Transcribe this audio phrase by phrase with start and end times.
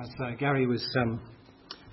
[0.00, 1.20] as uh, Gary was um,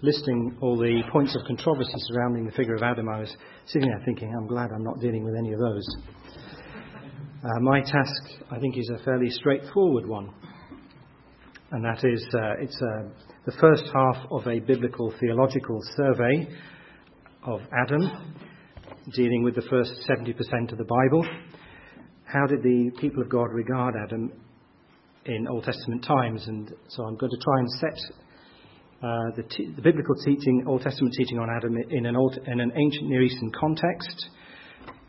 [0.02, 4.02] listing all the points of controversy surrounding the figure of Adam, I was sitting there
[4.06, 5.86] thinking, I'm glad I'm not dealing with any of those.
[7.44, 10.30] Uh, my task, I think, is a fairly straightforward one,
[11.72, 13.10] and that is uh, it's uh,
[13.46, 16.48] the first half of a biblical theological survey
[17.46, 18.36] of Adam,
[19.14, 21.26] dealing with the first 70% of the Bible.
[22.26, 24.32] How did the people of God regard Adam
[25.26, 26.48] in Old Testament times?
[26.48, 28.00] And so I'm going to try and set
[29.02, 32.60] uh, the, t- the, biblical teaching, Old Testament teaching on Adam, in an, old, in
[32.60, 34.30] an ancient Near Eastern context,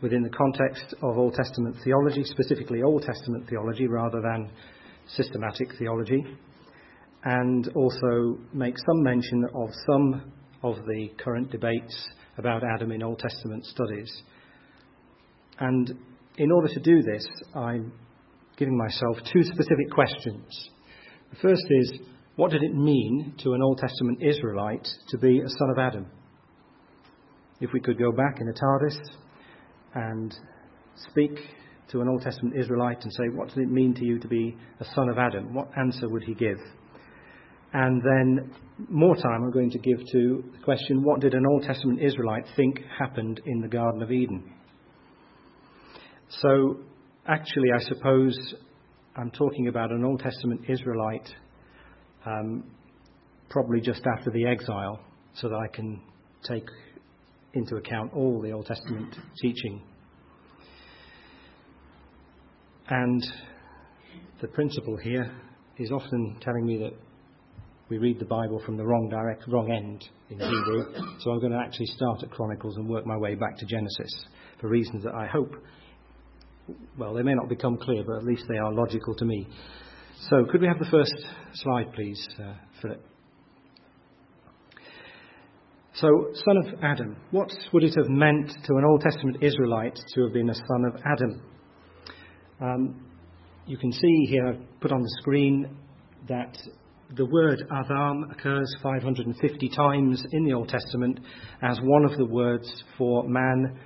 [0.01, 4.49] within the context of Old Testament theology, specifically Old Testament theology rather than
[5.07, 6.23] systematic theology,
[7.23, 10.31] and also make some mention of some
[10.63, 14.11] of the current debates about Adam in Old Testament studies.
[15.59, 15.91] And
[16.37, 17.91] in order to do this, I'm
[18.61, 20.69] giving myself two specific questions.
[21.31, 21.93] The first is,
[22.35, 26.05] what did it mean to an Old Testament Israelite to be a son of Adam?
[27.59, 28.99] If we could go back in a TARDIS
[29.95, 30.35] and
[31.09, 31.31] speak
[31.89, 34.55] to an Old Testament Israelite and say, What does it mean to you to be
[34.79, 35.55] a son of Adam?
[35.55, 36.59] What answer would he give?
[37.73, 38.53] And then
[38.89, 42.45] more time I'm going to give to the question, What did an Old Testament Israelite
[42.55, 44.53] think happened in the Garden of Eden?
[46.29, 46.77] So,
[47.27, 48.55] actually, I suppose
[49.15, 51.29] I'm talking about an Old Testament Israelite
[52.25, 52.63] um,
[53.49, 54.99] probably just after the exile,
[55.33, 56.01] so that I can
[56.47, 56.67] take
[57.53, 59.81] into account all the Old Testament teaching.
[62.89, 63.23] And
[64.41, 65.31] the principle here
[65.77, 66.93] is often telling me that
[67.89, 70.93] we read the Bible from the wrong direct, wrong end in Hebrew.
[71.19, 74.25] So I'm going to actually start at Chronicles and work my way back to Genesis
[74.59, 75.53] for reasons that I hope,
[76.97, 79.47] well, they may not become clear, but at least they are logical to me.
[80.29, 81.13] So, could we have the first
[81.53, 83.03] slide, please, uh, Philip?
[85.93, 87.17] So, son of Adam.
[87.31, 90.85] What would it have meant to an Old Testament Israelite to have been a son
[90.85, 91.41] of Adam?
[92.61, 93.05] Um,
[93.65, 95.77] you can see here, I've put on the screen,
[96.27, 96.57] that
[97.15, 101.19] the word Adam occurs 550 times in the Old Testament
[101.61, 103.79] as one of the words for man,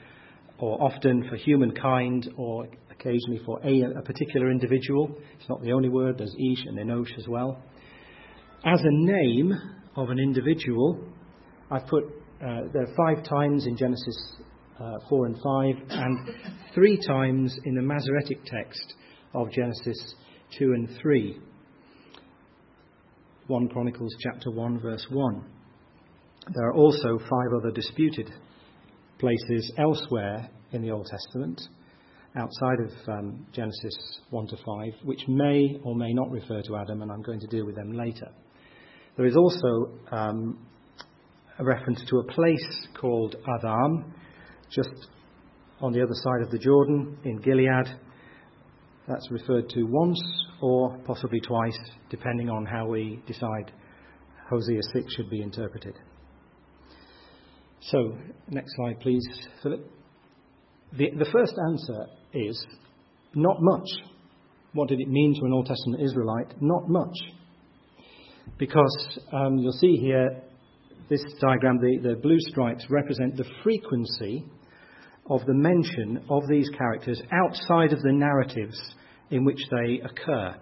[0.60, 5.16] or often for humankind, or occasionally for a, a particular individual.
[5.40, 7.62] It's not the only word, there's Ish and Enosh as well.
[8.66, 9.54] As a name
[9.96, 11.00] of an individual,
[11.70, 12.04] I've put
[12.42, 14.36] uh, there five times in Genesis
[14.80, 16.30] uh, 4 and 5, and
[16.74, 18.94] three times in the Masoretic text
[19.34, 20.16] of Genesis
[20.58, 21.40] 2 and 3.
[23.48, 25.46] 1 Chronicles chapter 1, verse 1.
[26.54, 28.32] There are also five other disputed
[29.20, 31.62] places elsewhere in the Old Testament
[32.38, 37.02] outside of um, Genesis 1 to 5, which may or may not refer to Adam,
[37.02, 38.28] and I'm going to deal with them later.
[39.16, 40.68] There is also um,
[41.60, 44.14] a reference to a place called Adam,
[44.70, 45.08] just
[45.80, 47.88] on the other side of the Jordan in Gilead.
[49.08, 50.20] That's referred to once
[50.62, 53.72] or possibly twice, depending on how we decide
[54.50, 55.96] Hosea 6 should be interpreted.
[57.92, 58.18] So,
[58.50, 59.24] next slide, please,
[59.62, 59.80] Philip.
[60.98, 62.66] The, the first answer is
[63.36, 63.88] not much.
[64.74, 66.60] What did it mean to an Old Testament Israelite?
[66.62, 67.16] Not much.
[68.58, 70.42] Because um, you'll see here,
[71.10, 74.44] this diagram, the, the blue stripes represent the frequency
[75.30, 78.80] of the mention of these characters outside of the narratives
[79.30, 80.56] in which they occur.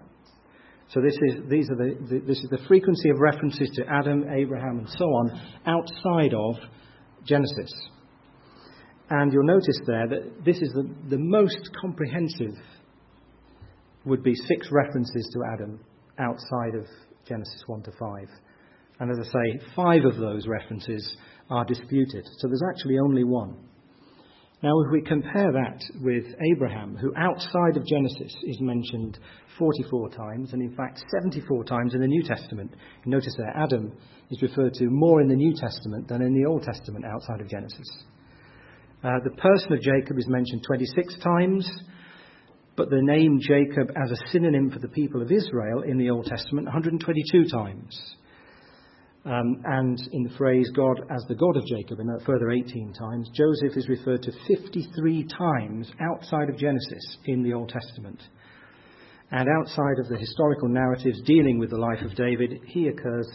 [0.90, 4.26] So this is, these are the, the, this is the frequency of references to Adam,
[4.30, 6.56] Abraham, and so on outside of
[7.26, 7.72] Genesis.
[9.10, 12.58] And you'll notice there that this is the, the most comprehensive,
[14.06, 15.80] would be six references to Adam
[16.20, 16.86] outside of
[17.28, 18.28] Genesis 1 to 5.
[19.00, 21.18] And as I say, five of those references
[21.50, 22.26] are disputed.
[22.38, 23.56] So there's actually only one.
[24.64, 29.20] Now, if we compare that with Abraham, who outside of Genesis is mentioned
[29.60, 32.74] 44 times, and in fact 74 times in the New Testament,
[33.06, 33.92] notice there Adam
[34.32, 37.50] is referred to more in the New Testament than in the Old Testament outside of
[37.50, 38.06] Genesis.
[39.04, 41.70] Uh, the person of Jacob is mentioned 26 times,
[42.78, 46.26] but the name Jacob as a synonym for the people of Israel in the Old
[46.26, 48.16] Testament 122 times.
[49.26, 52.94] Um, and in the phrase God as the God of Jacob, and a further 18
[52.94, 58.22] times, Joseph is referred to 53 times outside of Genesis in the Old Testament.
[59.32, 63.28] And outside of the historical narratives dealing with the life of David, he occurs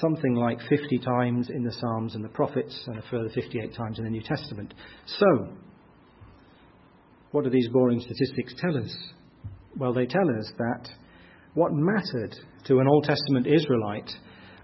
[0.00, 3.98] something like 50 times in the Psalms and the prophets, and a further 58 times
[3.98, 4.72] in the New Testament.
[5.06, 5.48] So,
[7.32, 8.96] what do these boring statistics tell us?
[9.76, 10.88] Well, they tell us that
[11.54, 12.34] what mattered
[12.64, 14.10] to an Old Testament Israelite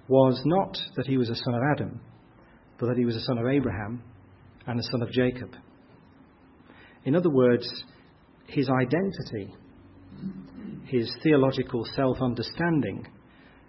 [0.09, 2.01] was not that he was a son of Adam,
[2.79, 4.03] but that he was a son of Abraham
[4.67, 5.55] and a son of Jacob.
[7.05, 7.67] In other words,
[8.47, 9.55] his identity,
[10.87, 13.06] his theological self understanding,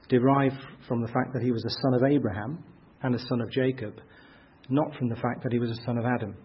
[0.10, 2.64] derived from the fact that he was a son of Abraham
[3.02, 3.96] and a son of Jacob,
[4.70, 6.36] not from the fact that he was a son of Adam.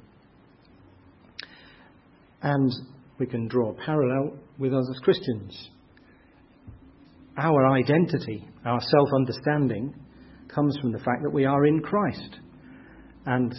[2.42, 2.72] And
[3.18, 5.70] we can draw a parallel with us as Christians.
[7.40, 9.94] Our identity, our self understanding,
[10.54, 12.36] comes from the fact that we are in Christ.
[13.24, 13.54] And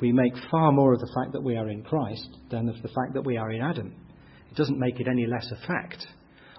[0.00, 2.88] we make far more of the fact that we are in Christ than of the
[2.88, 3.92] fact that we are in Adam.
[4.52, 6.06] It doesn't make it any less a fact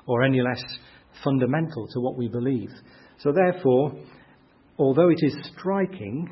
[0.06, 0.62] or any less
[1.24, 2.70] fundamental to what we believe.
[3.20, 3.94] So, therefore,
[4.78, 6.30] although it is striking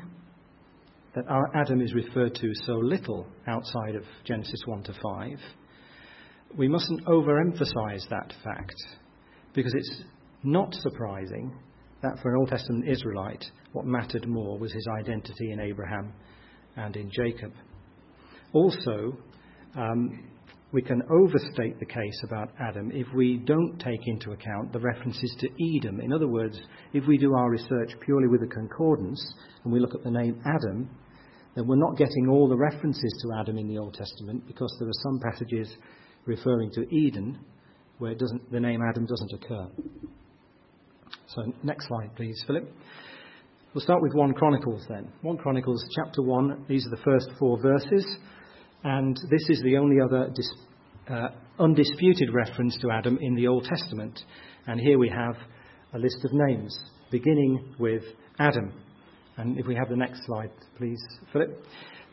[1.14, 5.38] that our Adam is referred to so little outside of Genesis 1 to 5,
[6.58, 8.74] we mustn't overemphasize that fact
[9.54, 10.02] because it's
[10.42, 11.52] not surprising
[12.02, 16.12] that for an Old Testament Israelite, what mattered more was his identity in Abraham
[16.76, 17.52] and in Jacob.
[18.52, 19.16] Also,
[19.76, 20.28] um,
[20.72, 25.36] we can overstate the case about Adam if we don't take into account the references
[25.38, 26.00] to Eden.
[26.02, 26.58] In other words,
[26.94, 29.22] if we do our research purely with a concordance
[29.64, 30.88] and we look at the name Adam,
[31.54, 34.88] then we're not getting all the references to Adam in the Old Testament because there
[34.88, 35.76] are some passages
[36.24, 37.38] referring to Eden
[38.02, 39.68] where the name Adam doesn't occur.
[41.28, 42.68] So, next slide, please, Philip.
[43.72, 45.08] We'll start with 1 Chronicles then.
[45.20, 48.04] 1 Chronicles chapter 1, these are the first four verses,
[48.82, 50.52] and this is the only other dis-
[51.08, 51.28] uh,
[51.60, 54.18] undisputed reference to Adam in the Old Testament.
[54.66, 55.36] And here we have
[55.94, 56.76] a list of names,
[57.12, 58.02] beginning with
[58.40, 58.72] Adam.
[59.36, 61.00] And if we have the next slide, please,
[61.32, 61.50] Philip.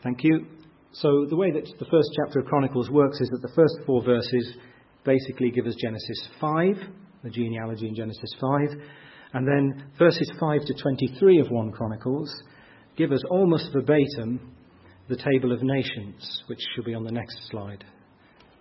[0.04, 0.46] Thank you.
[0.92, 4.04] So, the way that the first chapter of Chronicles works is that the first four
[4.04, 4.56] verses
[5.04, 6.74] basically give us Genesis 5,
[7.24, 8.80] the genealogy in Genesis 5,
[9.32, 12.34] and then verses 5 to 23 of 1 Chronicles
[12.96, 14.54] give us almost verbatim
[15.08, 17.84] the table of nations, which should be on the next slide.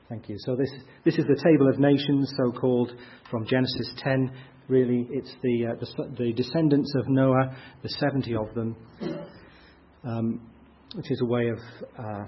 [0.07, 0.36] Thank you.
[0.39, 0.71] So, this,
[1.06, 2.92] this is the table of nations, so called
[3.30, 4.31] from Genesis 10
[4.69, 8.75] really, it's the, uh, the, the, descendants of Noah, the 70 of them,
[10.03, 10.42] um,
[10.95, 11.57] which is a way of
[11.97, 12.25] uh,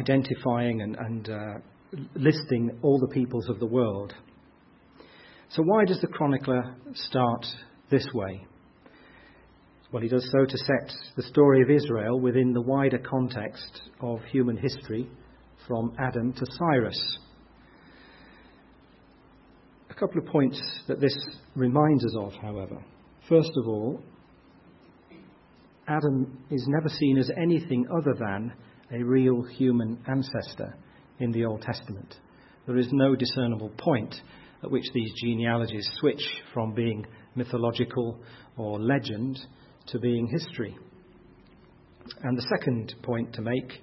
[0.00, 1.54] identifying and, and uh,
[2.14, 4.14] listing all the peoples of the world.
[5.50, 7.46] So, why does the chronicler start
[7.90, 8.46] this way?
[9.92, 14.20] Well, he does so to set the story of Israel within the wider context of
[14.24, 15.08] human history
[15.66, 17.18] from Adam to Cyrus
[19.90, 21.16] A couple of points that this
[21.54, 22.84] reminds us of, however.
[23.28, 24.02] First of all,
[25.88, 28.52] Adam is never seen as anything other than
[28.92, 30.74] a real human ancestor
[31.18, 32.14] in the Old Testament.
[32.66, 34.14] There is no discernible point
[34.62, 36.22] at which these genealogies switch
[36.52, 38.18] from being mythological
[38.56, 39.38] or legend
[39.88, 40.76] to being history.
[42.22, 43.80] And the second point to make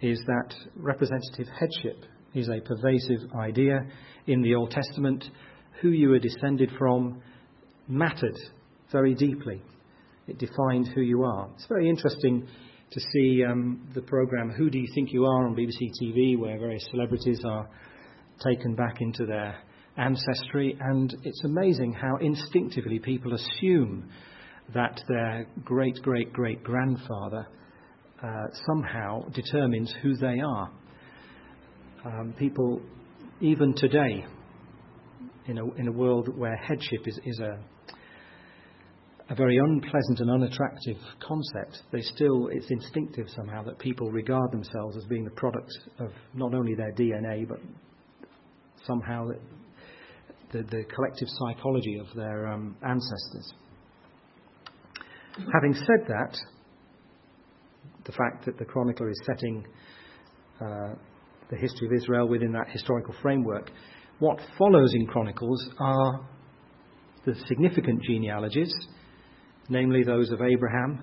[0.00, 3.80] is that representative headship is a pervasive idea
[4.26, 5.24] in the Old Testament
[5.80, 7.22] who you were descended from
[7.88, 8.36] mattered
[8.92, 9.62] very deeply.
[10.26, 11.48] It defined who you are.
[11.54, 12.46] It's very interesting
[12.90, 16.58] to see um, the program Who Do You Think You Are on BBC TV, where
[16.58, 17.68] various celebrities are
[18.44, 19.56] taken back into their
[19.96, 24.08] ancestry, and it's amazing how instinctively people assume
[24.74, 27.46] that their great great great grandfather
[28.22, 30.70] uh, somehow determines who they are.
[32.04, 32.80] Um, people,
[33.40, 34.24] even today,
[35.46, 37.58] in a, in a world where headship is, is a,
[39.28, 44.96] a very unpleasant and unattractive concept, they still, it's instinctive somehow that people regard themselves
[44.96, 47.58] as being the product of not only their DNA, but
[48.86, 49.26] somehow
[50.52, 53.52] the, the collective psychology of their um, ancestors.
[55.52, 56.38] Having said that,
[58.04, 59.66] the fact that the chronicler is setting
[60.60, 60.94] uh,
[61.50, 63.70] the history of Israel within that historical framework
[64.18, 66.26] what follows in Chronicles are
[67.26, 68.72] the significant genealogies,
[69.68, 71.02] namely those of Abraham,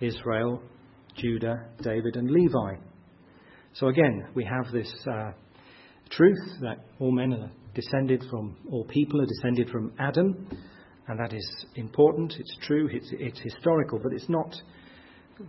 [0.00, 0.62] Israel,
[1.16, 2.74] Judah, David, and Levi.
[3.74, 5.32] So again, we have this uh,
[6.10, 10.48] truth that all men are descended from, all people are descended from Adam,
[11.08, 14.54] and that is important, it's true, it's, it's historical, but it's not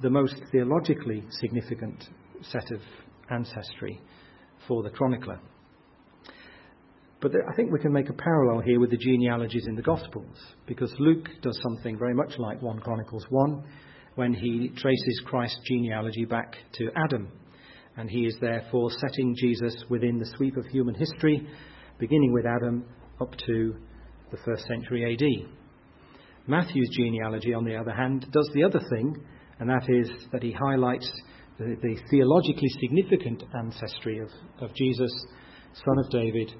[0.02, 2.06] the most theologically significant
[2.42, 2.82] set of
[3.32, 4.00] ancestry
[4.68, 5.40] for the chronicler.
[7.22, 10.38] But I think we can make a parallel here with the genealogies in the Gospels,
[10.66, 13.64] because Luke does something very much like 1 Chronicles 1
[14.16, 17.30] when he traces Christ's genealogy back to Adam.
[17.98, 21.46] And he is therefore setting Jesus within the sweep of human history,
[22.00, 22.86] beginning with Adam
[23.20, 23.76] up to
[24.32, 25.50] the first century AD.
[26.48, 29.22] Matthew's genealogy, on the other hand, does the other thing,
[29.60, 31.12] and that is that he highlights
[31.58, 34.30] the, the theologically significant ancestry of,
[34.62, 35.12] of Jesus,
[35.74, 36.54] son of David,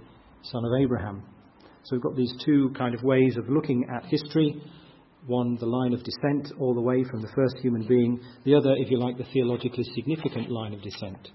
[0.44, 1.24] son of Abraham.
[1.84, 4.62] So we've got these two kind of ways of looking at history
[5.28, 8.74] one, the line of descent all the way from the first human being, the other,
[8.78, 11.30] if you like, the theologically significant line of descent.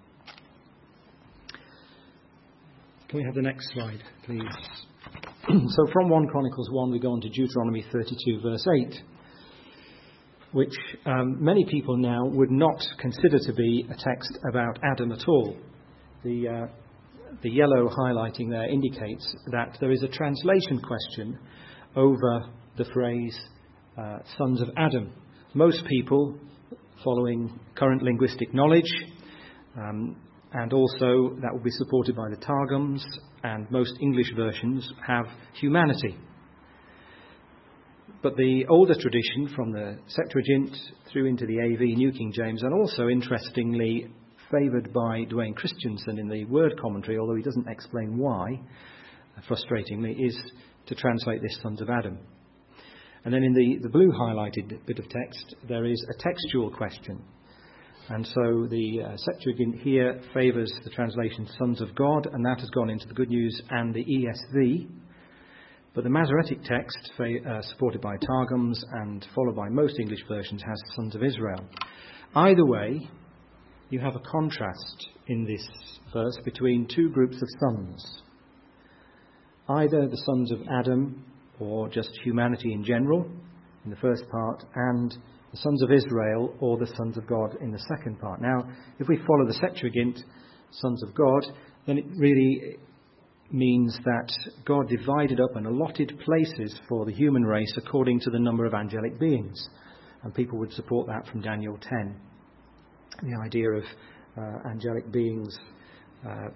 [3.09, 4.43] Can we have the next slide, please?
[5.69, 8.95] so from 1 Chronicles 1, we go on to Deuteronomy 32, verse 8,
[10.53, 10.75] which
[11.07, 15.57] um, many people now would not consider to be a text about Adam at all.
[16.25, 16.67] The, uh,
[17.43, 21.39] the yellow highlighting there indicates that there is a translation question
[21.97, 23.39] over the phrase
[23.99, 25.13] uh, sons of Adam.
[25.55, 26.37] Most people,
[27.03, 28.91] following current linguistic knowledge,
[29.77, 30.17] um,
[30.53, 33.05] and also that will be supported by the Targums,
[33.43, 35.27] and most English versions have
[35.61, 36.17] humanity.
[38.23, 40.75] But the older tradition from the Septuagint
[41.13, 44.09] through into the AV, New King James, and also interestingly
[44.51, 48.61] favoured by Duane Christensen in the word commentary, although he doesn't explain why,
[49.49, 50.39] frustratingly, is
[50.87, 52.19] to translate this sons of Adam.
[53.25, 57.23] And then in the, the blue highlighted bit of text, there is a textual question.
[58.11, 62.69] And so the uh, Septuagint here favours the translation Sons of God, and that has
[62.71, 64.89] gone into the Good News and the ESV.
[65.95, 70.83] But the Masoretic text, uh, supported by Targums and followed by most English versions, has
[70.97, 71.65] Sons of Israel.
[72.35, 73.09] Either way,
[73.91, 75.67] you have a contrast in this
[76.13, 78.23] verse between two groups of sons.
[79.69, 81.25] Either the sons of Adam
[81.61, 83.27] or just humanity in general
[83.85, 85.13] in the first part, and
[85.53, 88.41] the sons of Israel or the sons of God in the second part.
[88.41, 88.65] Now,
[88.99, 90.19] if we follow the Septuagint,
[90.71, 91.45] sons of God,
[91.87, 92.77] then it really
[93.53, 94.33] means that
[94.65, 98.75] God divided up and allotted places for the human race according to the number of
[98.75, 99.69] angelic beings.
[100.23, 102.17] And people would support that from Daniel 10.
[103.25, 103.85] The idea of
[104.37, 105.59] uh, angelic beings
[106.29, 106.49] uh,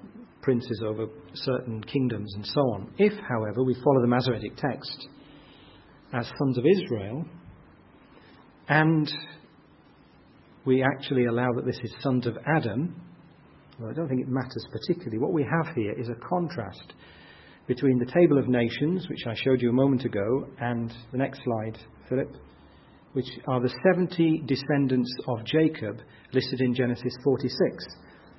[0.42, 2.92] princes over certain kingdoms and so on.
[2.98, 5.08] If, however, we follow the Masoretic text
[6.12, 7.24] as sons of Israel,
[8.68, 9.10] and
[10.66, 13.00] we actually allow that this is sons of Adam,
[13.78, 15.18] well, I don't think it matters particularly.
[15.18, 16.92] What we have here is a contrast
[17.66, 21.40] between the table of nations, which I showed you a moment ago, and the next
[21.44, 22.34] slide, Philip,
[23.18, 25.98] which are the 70 descendants of Jacob
[26.32, 27.84] listed in Genesis 46.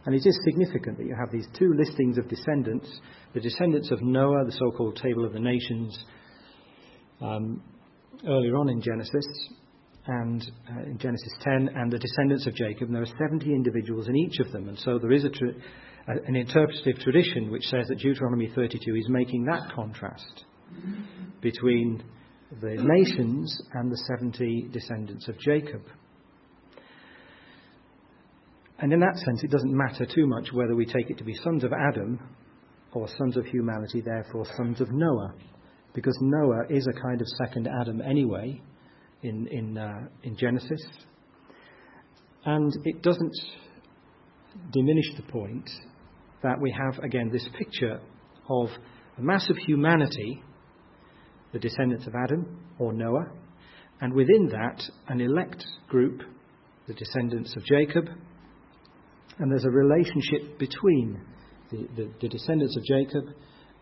[0.05, 2.87] And it is significant that you have these two listings of descendants
[3.33, 6.01] the descendants of Noah, the so called Table of the Nations,
[7.19, 7.61] um,
[8.25, 9.25] earlier on in Genesis,
[10.07, 12.87] and uh, in Genesis 10, and the descendants of Jacob.
[12.87, 14.69] And there are 70 individuals in each of them.
[14.69, 15.53] And so there is a tra-
[16.07, 20.45] an interpretative tradition which says that Deuteronomy 32 is making that contrast
[21.41, 22.01] between
[22.61, 25.83] the nations and the 70 descendants of Jacob.
[28.79, 31.33] And in that sense, it doesn't matter too much whether we take it to be
[31.43, 32.19] sons of Adam
[32.93, 35.33] or sons of humanity, therefore sons of Noah,
[35.93, 38.61] because Noah is a kind of second Adam anyway
[39.21, 40.81] in, in, uh, in Genesis.
[42.45, 43.35] And it doesn't
[44.71, 45.69] diminish the point
[46.41, 47.99] that we have, again, this picture
[48.49, 48.69] of
[49.17, 50.41] a mass of humanity,
[51.53, 53.27] the descendants of Adam or Noah,
[54.01, 56.21] and within that, an elect group,
[56.87, 58.05] the descendants of Jacob,
[59.39, 61.21] and there's a relationship between
[61.71, 63.23] the, the, the descendants of Jacob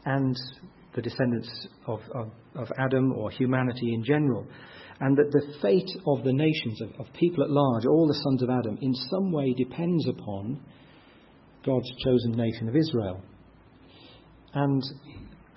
[0.06, 0.36] and
[0.96, 4.46] the descendants of, of, of, Adam or humanity in general.
[5.00, 8.42] And that the fate of the nations, of, of people at large, all the sons
[8.42, 10.60] of Adam, in some way depends upon
[11.66, 13.22] God's chosen nation of Israel.
[14.54, 14.82] And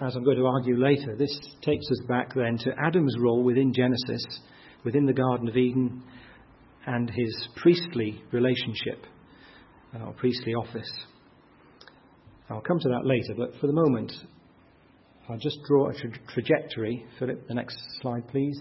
[0.00, 3.73] as I'm going to argue later, this takes us back then to Adam's role within
[3.73, 4.25] Genesis,
[4.83, 6.02] within the Garden of Eden,
[6.87, 9.04] and his priestly relationship
[9.95, 10.90] uh, or priestly office.
[12.49, 14.12] I'll come to that later, but for the moment,
[15.28, 17.04] I'll just draw a tra- trajectory.
[17.19, 18.59] Philip, the next slide, please.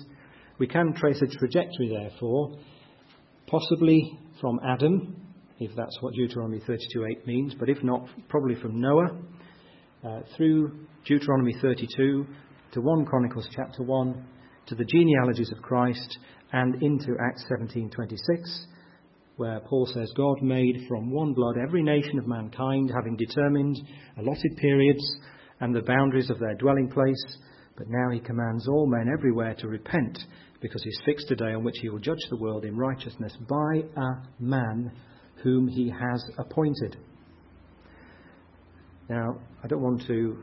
[0.59, 2.57] We can trace a trajectory, therefore,
[3.47, 5.15] possibly from Adam,
[5.59, 9.17] if that's what Deuteronomy 32:8 means, but if not, probably from Noah,
[10.03, 12.25] uh, through Deuteronomy 32
[12.73, 14.25] to 1 Chronicles chapter 1,
[14.67, 16.17] to the genealogies of Christ,
[16.51, 18.65] and into Acts 17:26
[19.39, 23.79] where Paul says, God made from one blood every nation of mankind, having determined
[24.17, 25.01] allotted periods
[25.61, 27.37] and the boundaries of their dwelling place.
[27.77, 30.19] But now he commands all men everywhere to repent,
[30.59, 33.83] because he's fixed a day on which he will judge the world in righteousness by
[33.95, 34.09] a
[34.41, 34.91] man
[35.41, 36.97] whom he has appointed.
[39.09, 40.37] Now, I don't want to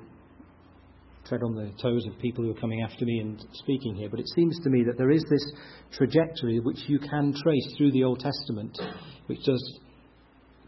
[1.25, 4.19] tread on the toes of people who are coming after me and speaking here, but
[4.19, 5.53] it seems to me that there is this
[5.93, 8.77] trajectory which you can trace through the Old Testament,
[9.27, 9.81] which does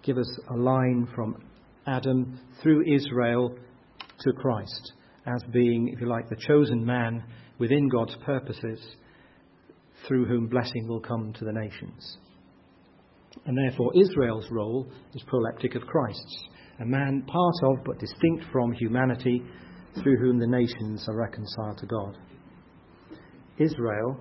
[0.04, 1.42] give us a line from
[1.88, 3.56] Adam through Israel
[4.20, 4.92] to Christ
[5.26, 7.24] as being, if you like, the chosen man
[7.58, 8.80] within God's purposes
[10.06, 12.18] through whom blessing will come to the nations.
[13.44, 16.48] And therefore, Israel's role is proleptic of Christ's,
[16.80, 19.42] a man part of but distinct from humanity
[20.02, 22.16] through whom the nations are reconciled to God.
[23.58, 24.20] Israel,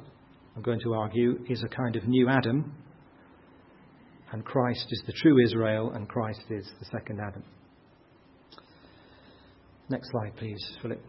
[0.56, 2.74] I'm going to argue, is a kind of new Adam,
[4.32, 7.44] and Christ is the true Israel, and Christ is the second Adam.
[9.90, 11.02] Next slide, please, Philip.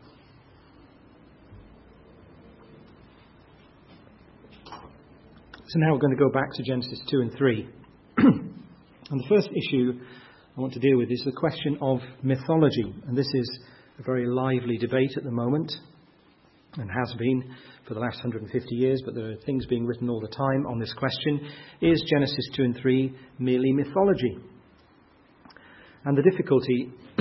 [4.66, 7.68] So now we're going to go back to Genesis 2 and 3.
[8.18, 9.98] and the first issue
[10.58, 12.92] I want to deal with is the question of mythology.
[13.06, 13.60] And this is
[14.00, 15.72] a very lively debate at the moment,
[16.74, 17.54] and has been
[17.86, 20.80] for the last 150 years, but there are things being written all the time on
[20.80, 21.48] this question.
[21.80, 24.36] Is Genesis 2 and 3 merely mythology?
[26.04, 26.90] And the difficulty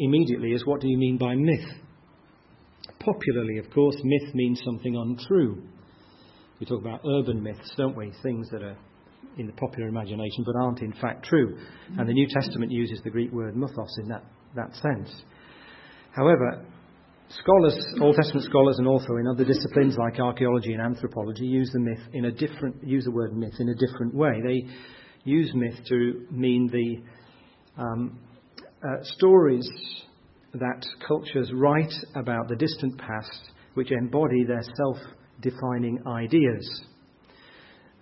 [0.00, 1.68] immediately is what do you mean by myth?
[2.98, 5.62] Popularly, of course, myth means something untrue.
[6.58, 8.12] We talk about urban myths, don't we?
[8.24, 8.76] Things that are
[9.38, 11.58] in the popular imagination but aren't in fact true.
[11.98, 14.24] And the New Testament uses the Greek word mythos in that,
[14.54, 15.10] that sense.
[16.12, 16.64] However,
[17.30, 21.80] scholars, Old Testament scholars, and also in other disciplines like archaeology and anthropology, use the
[21.80, 24.40] myth in a different use the word myth in a different way.
[24.44, 24.68] They
[25.24, 28.18] use myth to mean the um,
[28.82, 29.68] uh, stories
[30.54, 34.96] that cultures write about the distant past, which embody their self
[35.40, 36.84] defining ideas.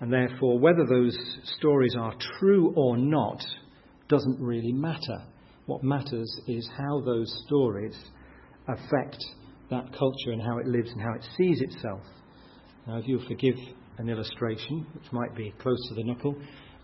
[0.01, 1.17] And therefore, whether those
[1.59, 3.43] stories are true or not
[4.09, 5.23] doesn't really matter.
[5.67, 7.97] What matters is how those stories
[8.69, 9.19] affect
[9.71, 12.01] that culture and how it lives and how it sees itself.
[12.87, 13.57] Now, if you'll forgive
[13.99, 16.35] an illustration, which might be close to the knuckle,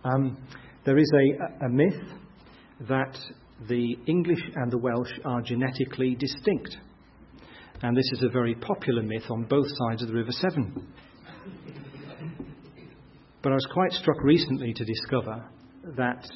[0.05, 0.37] um,
[0.85, 2.03] there is a, a myth
[2.89, 3.17] that
[3.69, 6.77] the English and the Welsh are genetically distinct.
[7.83, 10.89] And this is a very popular myth on both sides of the River Severn.
[13.45, 15.45] But I was quite struck recently to discover
[15.99, 16.27] that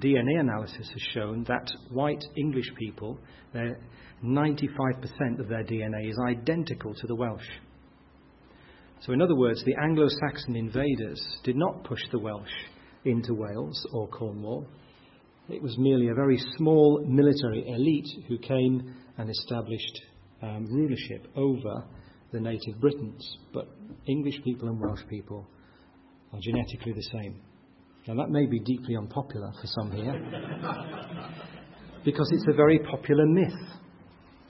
[0.00, 3.18] DNA analysis has shown that white English people,
[4.22, 7.48] 95% of their DNA is identical to the Welsh.
[9.00, 12.52] So, in other words, the Anglo Saxon invaders did not push the Welsh
[13.06, 14.66] into Wales or Cornwall.
[15.48, 20.02] It was merely a very small military elite who came and established
[20.42, 21.82] um, rulership over
[22.30, 23.38] the native Britons.
[23.54, 23.68] But
[24.06, 25.46] English people and Welsh people
[26.32, 27.40] are genetically the same.
[28.06, 30.12] Now, that may be deeply unpopular for some here,
[32.04, 33.60] because it's a very popular myth,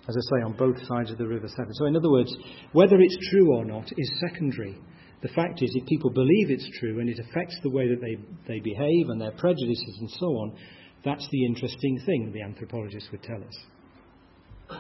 [0.09, 1.75] as I say, on both sides of the River Severn.
[1.75, 2.35] So, in other words,
[2.73, 4.79] whether it's true or not is secondary.
[5.21, 8.17] The fact is, if people believe it's true and it affects the way that they,
[8.49, 10.57] they behave and their prejudices and so on,
[11.05, 14.79] that's the interesting thing, the anthropologists would tell us.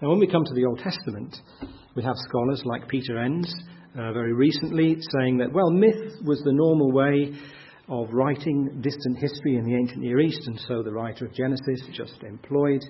[0.00, 1.36] Now, when we come to the Old Testament,
[1.94, 3.52] we have scholars like Peter Enns
[3.98, 7.32] uh, very recently saying that, well, myth was the normal way
[7.88, 11.80] of writing distant history in the ancient Near East, and so the writer of Genesis
[11.92, 12.82] just employed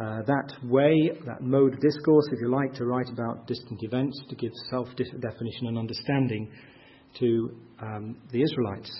[0.00, 4.18] uh, that way, that mode of discourse, if you like, to write about distant events,
[4.28, 6.48] to give self definition and understanding
[7.18, 7.50] to
[7.82, 8.90] um, the Israelites.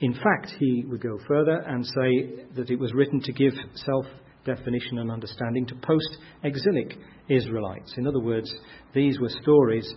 [0.00, 4.06] In fact, he would go further and say that it was written to give self
[4.46, 6.96] definition and understanding to post exilic
[7.28, 7.92] Israelites.
[7.98, 8.50] In other words,
[8.94, 9.94] these were stories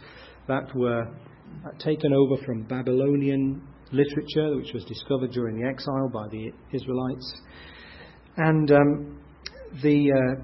[0.48, 1.06] that were
[1.80, 7.34] taken over from Babylonian literature, which was discovered during the exile by the Israelites.
[8.38, 9.20] And um,
[9.82, 10.44] the uh,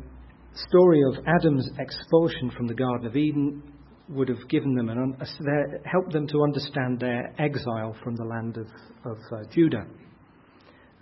[0.67, 3.63] story of Adam's expulsion from the Garden of Eden
[4.09, 5.25] would have given them an, uh,
[5.85, 8.67] helped them to understand their exile from the land of,
[9.05, 9.85] of uh, Judah.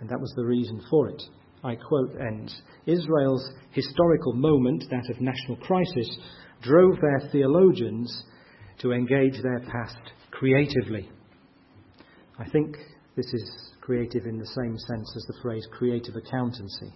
[0.00, 1.22] And that was the reason for it.
[1.64, 6.18] I quote Enns Israel's historical moment, that of national crisis,
[6.62, 8.24] drove their theologians
[8.78, 9.98] to engage their past
[10.30, 11.08] creatively.
[12.38, 12.76] I think
[13.16, 16.92] this is creative in the same sense as the phrase creative accountancy.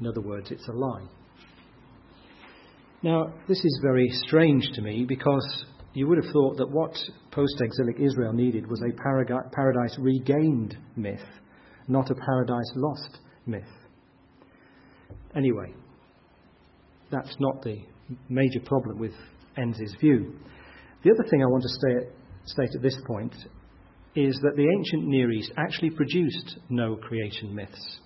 [0.00, 1.06] In other words, it's a lie.
[3.02, 6.96] Now, this is very strange to me because you would have thought that what
[7.30, 11.20] post exilic Israel needed was a paradise regained myth,
[11.86, 13.62] not a paradise lost myth.
[15.36, 15.72] Anyway,
[17.10, 17.78] that's not the
[18.28, 19.12] major problem with
[19.56, 20.34] Enns's view.
[21.02, 22.08] The other thing I want to state,
[22.46, 23.34] state at this point
[24.16, 28.00] is that the ancient Near East actually produced no creation myths.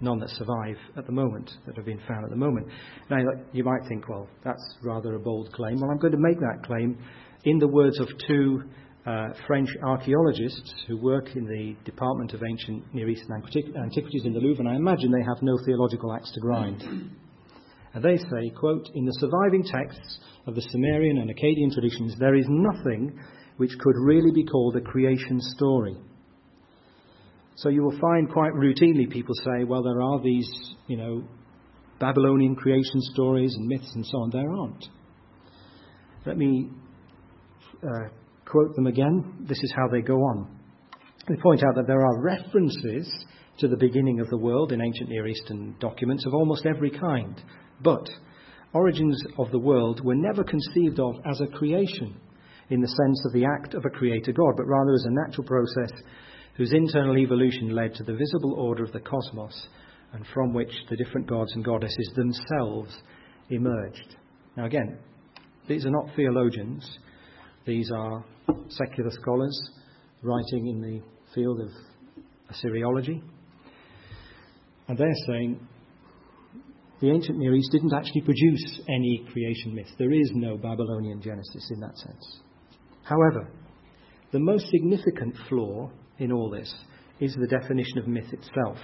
[0.00, 2.66] none that survive at the moment, that have been found at the moment.
[3.10, 3.18] Now,
[3.52, 5.80] you might think, well, that's rather a bold claim.
[5.80, 6.98] Well, I'm going to make that claim
[7.44, 8.62] in the words of two
[9.06, 13.42] uh, French archaeologists who work in the Department of Ancient Near Eastern
[13.76, 16.82] Antiquities in the Louvre, and I imagine they have no theological axe to grind.
[17.94, 22.34] And they say, quote, In the surviving texts of the Sumerian and Akkadian traditions, there
[22.34, 23.18] is nothing
[23.56, 25.96] which could really be called a creation story.
[27.56, 30.48] So you will find quite routinely people say, well, there are these,
[30.88, 31.22] you know,
[32.00, 34.30] Babylonian creation stories and myths and so on.
[34.30, 34.86] There aren't.
[36.26, 36.68] Let me
[37.82, 38.08] uh,
[38.44, 39.46] quote them again.
[39.48, 40.58] This is how they go on.
[41.28, 43.08] They point out that there are references
[43.58, 47.40] to the beginning of the world in ancient Near Eastern documents of almost every kind.
[47.84, 48.08] But
[48.72, 52.16] origins of the world were never conceived of as a creation
[52.70, 55.46] in the sense of the act of a creator God, but rather as a natural
[55.46, 55.92] process
[56.56, 59.68] whose internal evolution led to the visible order of the cosmos
[60.12, 62.96] and from which the different gods and goddesses themselves
[63.50, 64.16] emerged.
[64.56, 64.98] Now, again,
[65.68, 66.98] these are not theologians,
[67.66, 68.24] these are
[68.68, 69.70] secular scholars
[70.22, 71.02] writing in the
[71.34, 71.68] field of
[72.50, 73.22] Assyriology.
[74.88, 75.60] And they're saying
[77.00, 79.88] the ancient Near East didn't actually produce any creation myth.
[79.98, 82.40] There is no Babylonian Genesis in that sense.
[83.02, 83.50] However,
[84.32, 86.72] the most significant flaw in all this
[87.20, 88.78] is the definition of myth itself.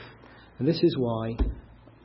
[0.59, 1.37] And this is why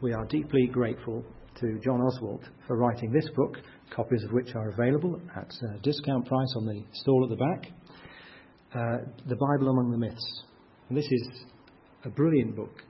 [0.02, 1.24] we are deeply grateful
[1.60, 3.58] to John Oswalt for writing this book,
[3.96, 7.72] copies of which are available at a discount price on the stall at the back.
[8.74, 10.44] Uh, the Bible Among the Myths.
[10.90, 11.30] And this is
[12.04, 12.82] a brilliant book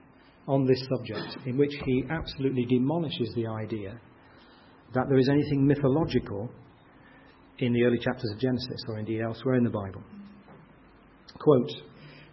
[0.47, 3.99] on this subject in which he absolutely demolishes the idea
[4.93, 6.49] that there is anything mythological
[7.60, 10.01] in the early chapters of Genesis or indeed elsewhere in the Bible.
[11.39, 11.71] Quote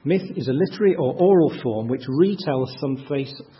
[0.04, 3.06] Myth is a literary or oral form which retells some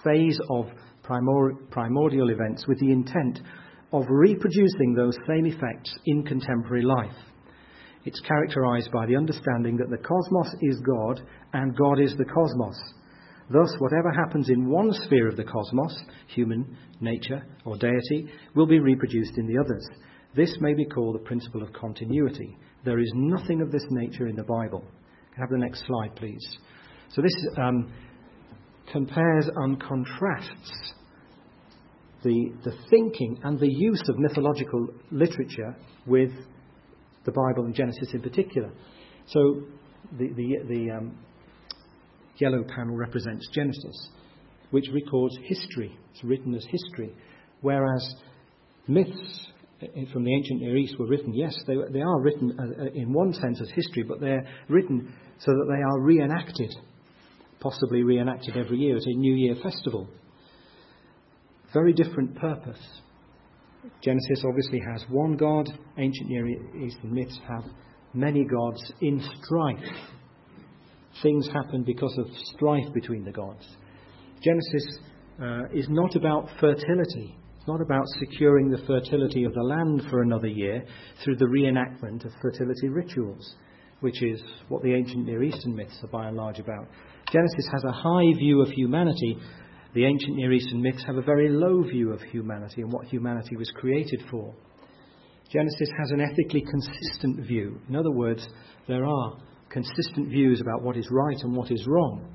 [0.05, 0.67] phase of
[1.03, 3.39] primordial events with the intent
[3.93, 7.15] of reproducing those same effects in contemporary life.
[8.05, 11.21] It's characterized by the understanding that the cosmos is God
[11.53, 12.77] and God is the cosmos.
[13.53, 15.95] Thus, whatever happens in one sphere of the cosmos,
[16.29, 19.87] human, nature, or deity, will be reproduced in the others.
[20.35, 22.57] This may be called the principle of continuity.
[22.85, 24.83] There is nothing of this nature in the Bible.
[25.39, 26.45] Have the next slide, please.
[27.11, 27.93] So this um,
[28.91, 30.95] compares and contrasts
[32.23, 36.31] the, the thinking and the use of mythological literature with
[37.25, 38.73] the Bible and Genesis in particular.
[39.27, 39.63] So
[40.19, 41.19] the, the, the um,
[42.43, 44.09] yellow panel represents Genesis,
[44.71, 45.97] which records history.
[46.13, 47.15] It's written as history.
[47.61, 48.15] Whereas
[48.89, 49.47] myths
[50.13, 53.13] from the ancient Near East were written, yes, they, they are written uh, uh, in
[53.13, 56.73] one sense as history, but they're written so that they are reenacted,
[57.61, 60.09] possibly reenacted every year at a New Year festival.
[61.73, 62.81] Very different purpose.
[64.03, 67.65] Genesis obviously has one God, ancient Near Eastern myths have
[68.15, 69.79] many gods in strife.
[71.23, 73.67] Things happen because of strife between the gods.
[74.43, 74.99] Genesis
[75.41, 77.37] uh, is not about fertility.
[77.57, 80.85] It's not about securing the fertility of the land for another year
[81.23, 83.55] through the reenactment of fertility rituals,
[84.01, 86.89] which is what the ancient Near Eastern myths are by and large about.
[87.33, 89.39] Genesis has a high view of humanity.
[89.95, 93.57] The ancient Near Eastern myths have a very low view of humanity and what humanity
[93.57, 94.53] was created for.
[95.53, 97.79] Genesis has an ethically consistent view.
[97.89, 98.47] In other words,
[98.89, 99.37] there are
[99.73, 102.35] consistent views about what is right and what is wrong.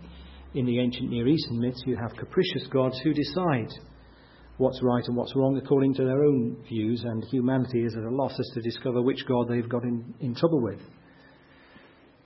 [0.53, 3.69] In the ancient Near Eastern myths, you have capricious gods who decide
[4.57, 8.09] what's right and what's wrong according to their own views, and humanity is at a
[8.09, 10.79] loss as to discover which God they've got in, in trouble with.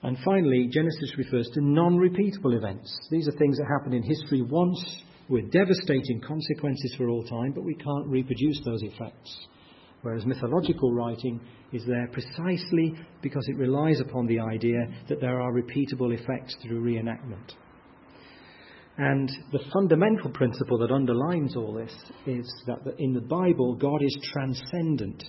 [0.02, 2.90] And finally, Genesis refers to non repeatable events.
[3.10, 4.82] These are things that happen in history once
[5.28, 9.46] with devastating consequences for all time, but we can't reproduce those effects.
[10.02, 11.40] Whereas mythological writing
[11.72, 16.82] is there precisely because it relies upon the idea that there are repeatable effects through
[16.82, 17.54] reenactment.
[18.98, 21.94] And the fundamental principle that underlines all this
[22.26, 25.22] is that in the Bible, God is transcendent.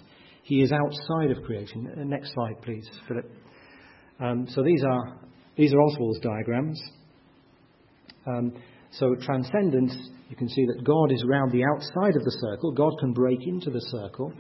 [0.43, 1.89] He is outside of creation.
[1.95, 3.31] Uh, next slide, please, Philip.
[4.19, 5.17] Um, so these are
[5.55, 6.81] these are Oswalt's diagrams.
[8.27, 8.53] Um,
[8.91, 9.95] so transcendence,
[10.29, 12.71] you can see that God is around the outside of the circle.
[12.71, 14.33] God can break into the circle,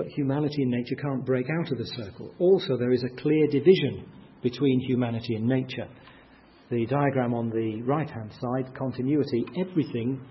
[0.00, 2.32] but humanity and nature can't break out of the circle.
[2.38, 4.06] Also, there is a clear division
[4.42, 5.86] between humanity and nature
[6.70, 10.24] the diagram on the right hand side, continuity, everything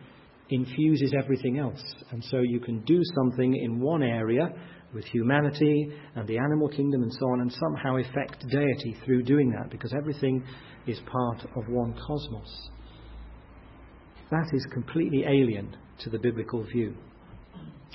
[0.49, 1.83] infuses everything else.
[2.11, 4.47] And so you can do something in one area
[4.93, 9.51] with humanity and the animal kingdom and so on, and somehow affect deity through doing
[9.51, 10.43] that because everything
[10.87, 12.69] is part of one cosmos.
[14.31, 16.95] That is completely alien to the biblical view.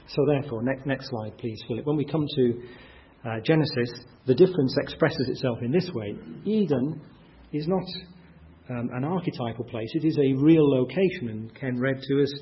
[0.09, 1.87] So, therefore, next, next slide, please, Philip.
[1.87, 2.63] When we come to
[3.25, 3.91] uh, Genesis,
[4.27, 6.15] the difference expresses itself in this way
[6.45, 7.01] Eden
[7.53, 7.85] is not
[8.71, 11.29] um, an archetypal place, it is a real location.
[11.29, 12.33] And Ken read to us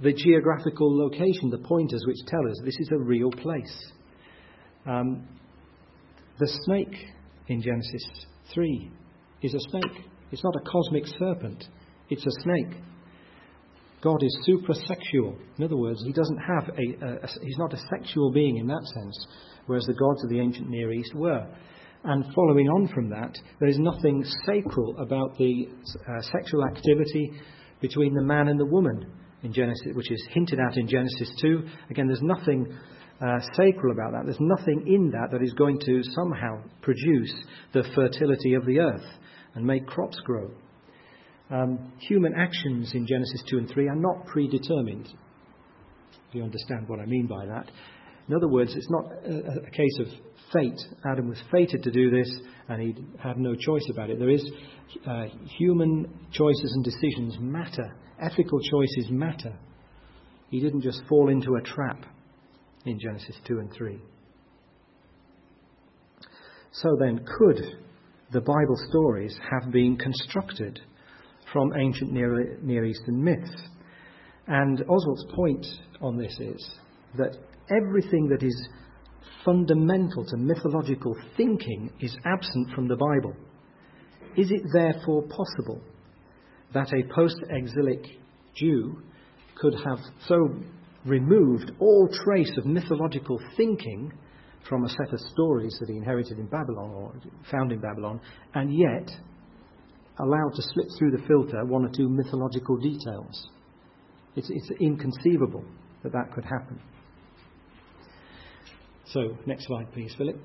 [0.00, 3.92] the geographical location, the pointers which tell us this is a real place.
[4.86, 5.28] Um,
[6.38, 6.94] the snake
[7.48, 8.04] in Genesis
[8.54, 8.90] 3
[9.42, 10.04] is a snake.
[10.30, 11.64] It's not a cosmic serpent,
[12.10, 12.80] it's a snake.
[14.02, 15.36] God is suprasexual.
[15.58, 18.66] In other words, he doesn't have a, a, a, he's not a sexual being in
[18.68, 19.26] that sense,
[19.66, 21.46] whereas the gods of the ancient Near East were.
[22.04, 25.68] And following on from that, there is nothing sacral about the
[26.08, 27.32] uh, sexual activity
[27.80, 29.10] between the man and the woman
[29.42, 31.62] in Genesis, which is hinted at in Genesis 2.
[31.90, 32.72] Again, there's nothing
[33.20, 34.24] uh, sacral about that.
[34.24, 37.32] There's nothing in that that is going to somehow produce
[37.72, 39.06] the fertility of the earth
[39.54, 40.50] and make crops grow.
[41.50, 45.08] Um, human actions in Genesis 2 and 3 are not predetermined.
[46.28, 47.70] If you understand what I mean by that.
[48.28, 50.06] In other words, it's not a, a case of
[50.52, 50.78] fate.
[51.10, 52.30] Adam was fated to do this
[52.68, 54.18] and he had no choice about it.
[54.18, 54.44] There is
[55.06, 55.24] uh,
[55.58, 59.56] human choices and decisions matter, ethical choices matter.
[60.50, 62.04] He didn't just fall into a trap
[62.84, 63.98] in Genesis 2 and 3.
[66.72, 67.78] So then, could
[68.32, 70.80] the Bible stories have been constructed
[71.52, 73.54] from ancient Near, Near Eastern myths?
[74.46, 75.66] And Oswalt's point
[76.00, 76.70] on this is
[77.16, 77.36] that
[77.70, 78.68] everything that is
[79.44, 83.34] fundamental to mythological thinking is absent from the Bible.
[84.36, 85.80] Is it therefore possible
[86.74, 88.04] that a post exilic
[88.54, 89.02] Jew
[89.56, 90.48] could have so
[91.04, 94.12] removed all trace of mythological thinking
[94.68, 97.14] from a set of stories that he inherited in Babylon or
[97.50, 98.20] found in Babylon,
[98.54, 99.10] and yet
[100.18, 103.48] allowed to slip through the filter one or two mythological details.
[104.36, 105.64] It's, it's inconceivable
[106.02, 106.80] that that could happen.
[109.06, 110.36] So, next slide, please, Philip.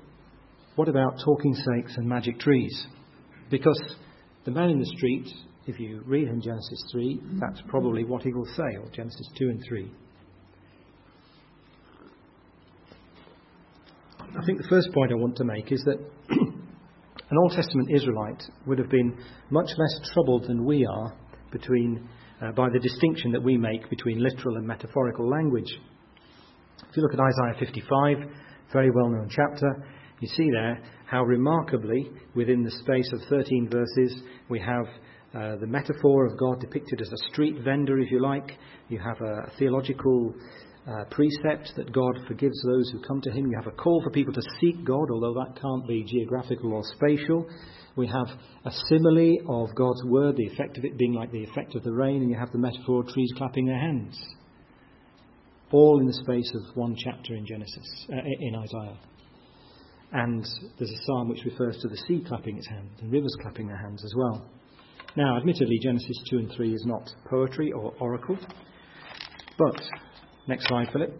[0.76, 2.86] What about talking snakes and magic trees?
[3.50, 3.78] Because
[4.44, 5.28] the man in the street,
[5.66, 9.48] if you read in Genesis 3, that's probably what he will say, or Genesis 2
[9.50, 9.92] and 3.
[14.20, 15.98] I think the first point I want to make is that
[17.34, 19.12] an Old Testament Israelite would have been
[19.50, 21.12] much less troubled than we are
[21.50, 22.08] between,
[22.40, 25.66] uh, by the distinction that we make between literal and metaphorical language.
[26.88, 28.18] If you look at Isaiah 55,
[28.72, 29.84] very well known chapter,
[30.20, 34.86] you see there how remarkably, within the space of 13 verses, we have
[35.34, 38.52] uh, the metaphor of God depicted as a street vendor, if you like.
[38.88, 40.32] You have a theological
[40.86, 43.46] uh, precept that God forgives those who come to Him.
[43.46, 46.82] You have a call for people to seek God, although that can't be geographical or
[46.96, 47.48] spatial.
[47.96, 48.26] We have
[48.64, 51.92] a simile of God's word, the effect of it being like the effect of the
[51.92, 54.20] rain, and you have the metaphor of trees clapping their hands.
[55.72, 58.98] All in the space of one chapter in Genesis, uh, in Isaiah.
[60.12, 60.44] And
[60.78, 63.76] there's a psalm which refers to the sea clapping its hands and rivers clapping their
[63.76, 64.48] hands as well.
[65.16, 68.38] Now, admittedly, Genesis 2 and 3 is not poetry or oracle,
[69.58, 69.80] but
[70.46, 71.18] Next slide, Philip.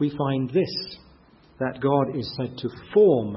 [0.00, 0.98] We find this
[1.60, 3.36] that God is said to form,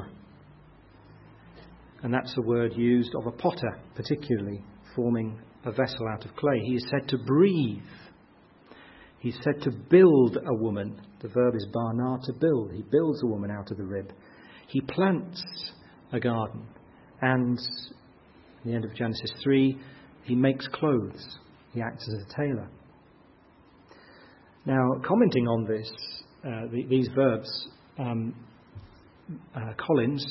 [2.02, 4.64] and that's a word used of a potter, particularly
[4.96, 6.60] forming a vessel out of clay.
[6.66, 7.84] He is said to breathe.
[9.20, 11.00] He's said to build a woman.
[11.22, 12.72] The verb is bana, to build.
[12.74, 14.12] He builds a woman out of the rib.
[14.68, 15.44] He plants
[16.12, 16.66] a garden.
[17.22, 17.60] And
[18.64, 19.78] in the end of Genesis 3,
[20.24, 21.38] he makes clothes.
[21.72, 22.70] He acts as a tailor.
[24.66, 25.92] Now, commenting on this,
[26.46, 27.68] uh, the, these verbs,
[28.00, 28.34] um,
[29.54, 30.26] uh, Collins,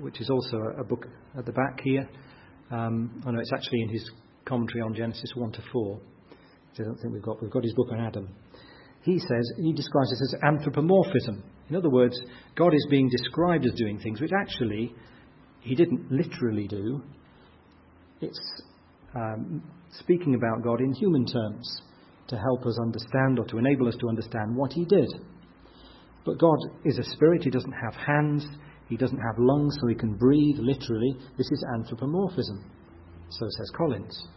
[0.00, 1.06] which is also a, book
[1.36, 2.08] at the back here,
[2.70, 4.08] um, I know it's actually in his
[4.44, 7.42] commentary on Genesis 1 to 4, which I don't think we've got.
[7.42, 8.28] We've got his book on Adam.
[9.02, 11.42] He says, he describes this as anthropomorphism.
[11.68, 12.16] In other words,
[12.56, 14.94] God is being described as doing things which actually
[15.60, 17.02] he didn't literally do.
[18.20, 18.62] It's
[19.16, 21.82] um, speaking about God in human terms
[22.28, 25.08] to help us understand or to enable us to understand what he did.
[26.24, 28.46] But God is a spirit, he doesn't have hands,
[28.88, 31.16] he doesn't have lungs, so he can breathe literally.
[31.36, 32.64] This is anthropomorphism,
[33.28, 34.28] so says Collins.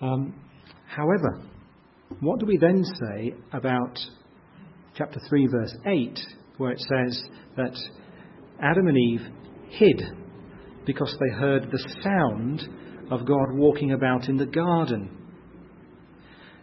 [0.00, 0.34] Um,
[0.86, 1.42] however,
[2.20, 3.98] what do we then say about
[4.96, 6.20] chapter 3, verse 8,
[6.58, 7.22] where it says
[7.56, 7.76] that
[8.60, 9.20] Adam and Eve
[9.70, 10.02] hid
[10.86, 12.62] because they heard the sound
[13.10, 15.23] of God walking about in the garden?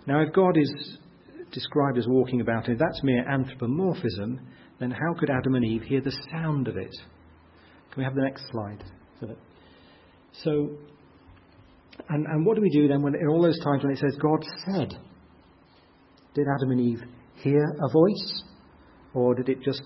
[0.08, 0.98] Now, if God is
[1.52, 4.40] described as walking about, if that's mere anthropomorphism,
[4.80, 6.92] then how could Adam and Eve hear the sound of it?
[7.92, 8.84] Can we have the next slide,
[9.20, 9.38] Philip?
[10.44, 10.70] So,
[12.10, 14.18] And, and what do we do then when, in all those times when it says
[14.22, 14.98] God said?
[16.34, 17.02] Did Adam and Eve
[17.36, 18.44] hear a voice?
[19.14, 19.84] Or did it just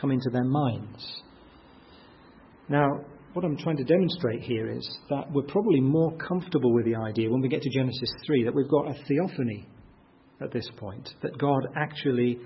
[0.00, 1.22] come into their minds?
[2.68, 2.86] Now,
[3.34, 7.28] what I'm trying to demonstrate here is that we're probably more comfortable with the idea
[7.28, 9.66] when we get to Genesis 3 that we've got a theophany
[10.40, 12.38] at this point, that God actually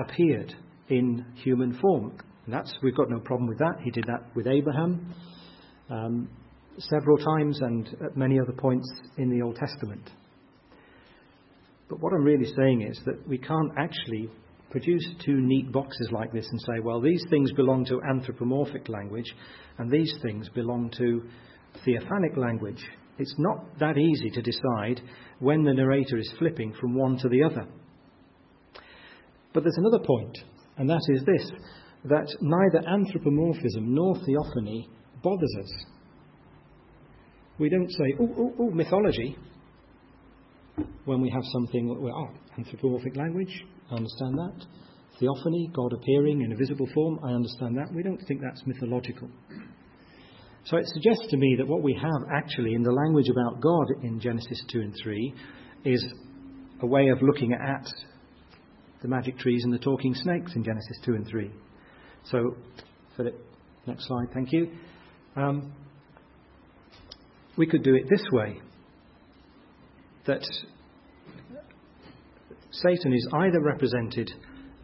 [0.00, 0.52] appeared
[0.88, 2.18] in human form.
[2.44, 3.76] And that's, we've got no problem with that.
[3.84, 5.14] He did that with Abraham
[5.88, 6.28] um,
[6.78, 10.10] several times and at many other points in the Old Testament.
[11.88, 14.30] But what I'm really saying is that we can't actually
[14.70, 19.34] produce two neat boxes like this and say, well, these things belong to anthropomorphic language
[19.78, 21.22] and these things belong to
[21.84, 22.82] theophanic language.
[23.18, 25.00] It's not that easy to decide
[25.40, 27.66] when the narrator is flipping from one to the other.
[29.52, 30.38] But there's another point,
[30.76, 31.50] and that is this
[32.04, 34.88] that neither anthropomorphism nor theophany
[35.22, 35.84] bothers us.
[37.58, 39.36] We don't say, oh, oh, oh, mythology,
[41.08, 44.66] when we have something, well, oh, anthropomorphic language, I understand that.
[45.18, 47.92] Theophany, God appearing in a visible form, I understand that.
[47.94, 49.28] We don't think that's mythological.
[50.64, 54.04] So it suggests to me that what we have actually in the language about God
[54.04, 55.34] in Genesis 2 and 3
[55.86, 56.04] is
[56.82, 57.86] a way of looking at
[59.00, 61.50] the magic trees and the talking snakes in Genesis 2 and 3.
[62.24, 62.54] So,
[63.16, 63.34] Philip,
[63.86, 64.72] next slide, thank you.
[65.36, 65.72] Um,
[67.56, 68.60] we could do it this way
[70.26, 70.44] that
[72.70, 74.30] Satan is either represented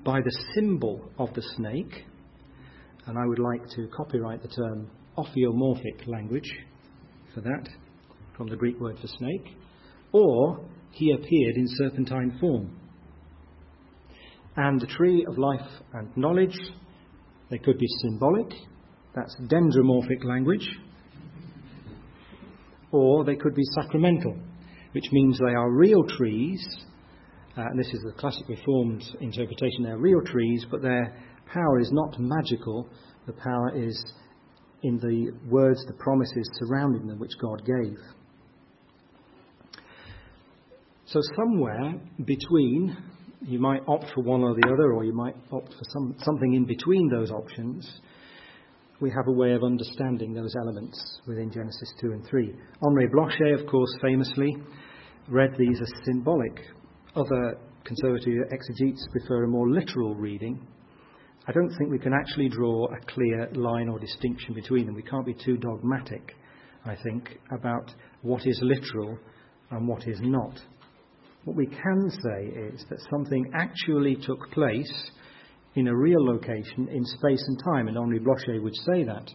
[0.04, 2.04] by the symbol of the snake,
[3.06, 6.50] and I would like to copyright the term ophiomorphic language
[7.34, 7.68] for that,
[8.36, 9.56] from the Greek word for snake,
[10.12, 12.74] or he appeared in serpentine form.
[14.56, 16.56] And the tree of life and knowledge,
[17.50, 18.50] they could be symbolic,
[19.14, 20.66] that's dendromorphic language,
[22.92, 24.38] or they could be sacramental,
[24.92, 26.64] which means they are real trees
[27.56, 29.84] uh, and this is the classic Reformed interpretation.
[29.84, 31.16] They're real trees, but their
[31.52, 32.88] power is not magical.
[33.26, 34.04] The power is
[34.82, 37.96] in the words, the promises surrounding them, which God gave.
[41.06, 42.96] So, somewhere between,
[43.42, 46.54] you might opt for one or the other, or you might opt for some, something
[46.54, 47.88] in between those options.
[49.00, 52.54] We have a way of understanding those elements within Genesis 2 and 3.
[52.82, 54.56] Henri Blocher, of course, famously
[55.28, 56.58] read these as symbolic
[57.16, 60.66] other conservative exegetes prefer a more literal reading.
[61.46, 64.94] I don't think we can actually draw a clear line or distinction between them.
[64.94, 66.34] We can't be too dogmatic,
[66.84, 69.18] I think, about what is literal
[69.70, 70.58] and what is not.
[71.44, 75.10] What we can say is that something actually took place
[75.74, 79.28] in a real location in space and time, and Henri Blocher would say that.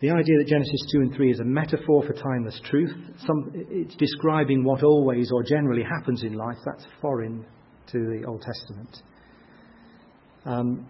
[0.00, 2.90] The idea that Genesis 2 and 3 is a metaphor for timeless truth,
[3.26, 7.44] some, it's describing what always or generally happens in life, that's foreign
[7.92, 9.02] to the Old Testament.
[10.46, 10.88] Um,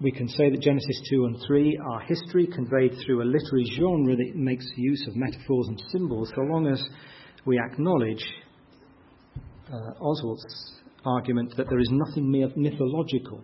[0.00, 4.14] we can say that Genesis 2 and 3 are history conveyed through a literary genre
[4.14, 6.80] that makes use of metaphors and symbols, so long as
[7.46, 8.24] we acknowledge
[9.72, 10.74] uh, Oswalt's
[11.04, 13.42] argument that there is nothing mythological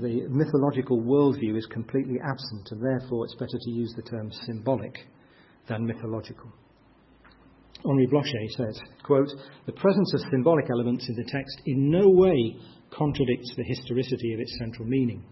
[0.00, 4.96] the mythological worldview is completely absent, and therefore it's better to use the term symbolic
[5.68, 6.50] than mythological.
[7.84, 9.28] Henri Blocher says, quote,
[9.66, 12.56] The presence of symbolic elements in the text in no way
[12.90, 15.24] contradicts the historicity of its central meaning.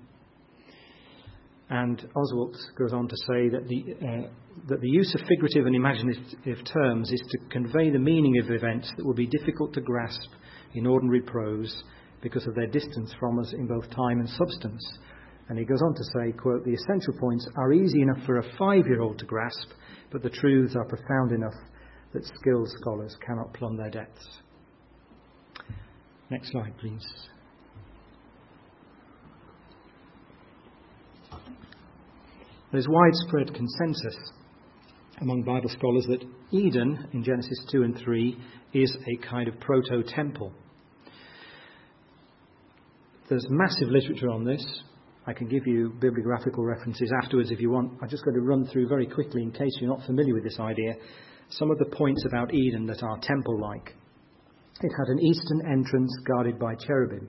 [1.68, 4.29] And Oswalt goes on to say that the, uh,
[4.68, 8.92] that the use of figurative and imaginative terms is to convey the meaning of events
[8.96, 10.31] that will be difficult to grasp
[10.75, 11.83] in ordinary prose
[12.23, 14.99] because of their distance from us in both time and substance.
[15.49, 18.57] And he goes on to say, quote, the essential points are easy enough for a
[18.57, 19.71] five-year-old to grasp,
[20.13, 21.55] but the truths are profound enough
[22.13, 24.27] that skilled scholars cannot plumb their depths.
[26.31, 27.05] Next slide, please.
[32.73, 34.16] There's widespread consensus
[35.21, 38.39] among Bible scholars that Eden in Genesis 2 and 3
[38.73, 40.53] is a kind of proto temple.
[43.31, 44.61] There's massive literature on this.
[45.24, 47.93] I can give you bibliographical references afterwards if you want.
[48.03, 50.59] I'm just going to run through very quickly, in case you're not familiar with this
[50.59, 50.95] idea,
[51.49, 53.95] some of the points about Eden that are temple like.
[54.83, 57.28] It had an eastern entrance guarded by cherubim.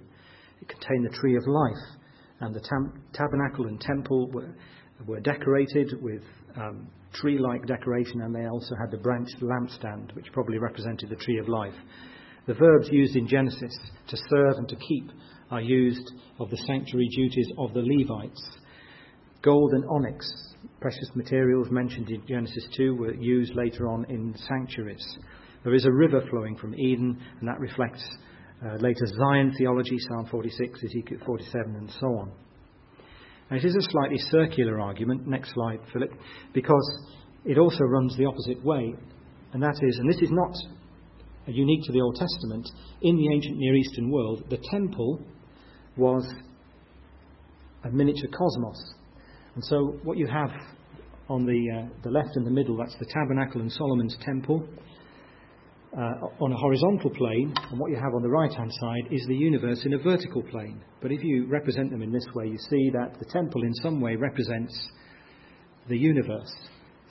[0.59, 1.99] It contained the tree of life,
[2.39, 4.55] and the tam- tabernacle and temple were,
[5.05, 6.23] were decorated with
[6.57, 11.15] um, tree like decoration, and they also had the branched lampstand, which probably represented the
[11.17, 11.75] tree of life.
[12.47, 13.77] The verbs used in Genesis
[14.07, 15.11] to serve and to keep
[15.51, 18.41] are used of the sanctuary duties of the Levites.
[19.43, 20.25] Gold and onyx
[20.79, 25.17] precious materials mentioned in Genesis 2 were used later on in sanctuaries.
[25.63, 28.03] There is a river flowing from Eden, and that reflects
[28.65, 32.31] uh, later Zion theology, Psalm 46, Ezekiel 47, and so on.
[33.49, 35.27] Now, it is a slightly circular argument.
[35.27, 36.11] Next slide, Philip,
[36.53, 37.05] because
[37.45, 38.93] it also runs the opposite way,
[39.53, 40.55] and that is, and this is not
[41.47, 42.69] unique to the Old Testament,
[43.01, 45.19] in the ancient Near Eastern world, the temple
[45.97, 46.25] was
[47.83, 48.93] a miniature cosmos.
[49.55, 50.51] And so, what you have
[51.29, 54.67] on the, uh, the left and the middle, that's the tabernacle and Solomon's temple.
[55.93, 55.99] Uh,
[56.39, 59.35] on a horizontal plane, and what you have on the right hand side is the
[59.35, 60.81] universe in a vertical plane.
[61.01, 63.99] But if you represent them in this way, you see that the temple in some
[63.99, 64.73] way represents
[65.89, 66.49] the universe.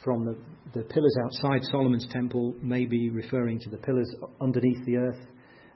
[0.02, 0.34] From the,
[0.72, 4.10] the pillars outside Solomon's temple, may be referring to the pillars
[4.40, 5.26] underneath the earth,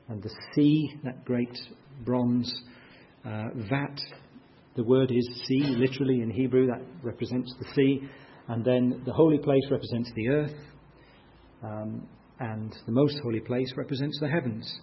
[0.08, 1.54] and the sea, that great
[2.06, 2.50] bronze
[3.24, 4.00] uh, vat.
[4.76, 8.00] The word is sea, literally in Hebrew, that represents the sea.
[8.48, 10.56] And then the holy place represents the earth.
[11.62, 12.06] Um,
[12.40, 14.80] and the most holy place represents the heavens.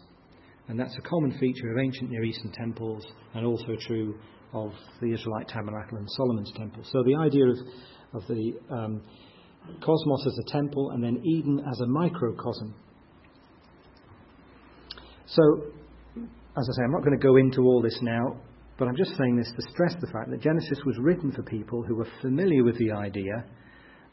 [0.67, 4.17] And that's a common feature of ancient Near Eastern temples and also true
[4.53, 4.71] of
[5.01, 6.83] the Israelite tabernacle and Solomon's temple.
[6.91, 7.57] So the idea of,
[8.13, 9.01] of the um,
[9.81, 12.73] cosmos as a temple and then Eden as a microcosm.
[15.25, 15.41] So,
[16.57, 18.37] as I say, I'm not going to go into all this now,
[18.77, 21.83] but I'm just saying this to stress the fact that Genesis was written for people
[21.83, 23.45] who were familiar with the idea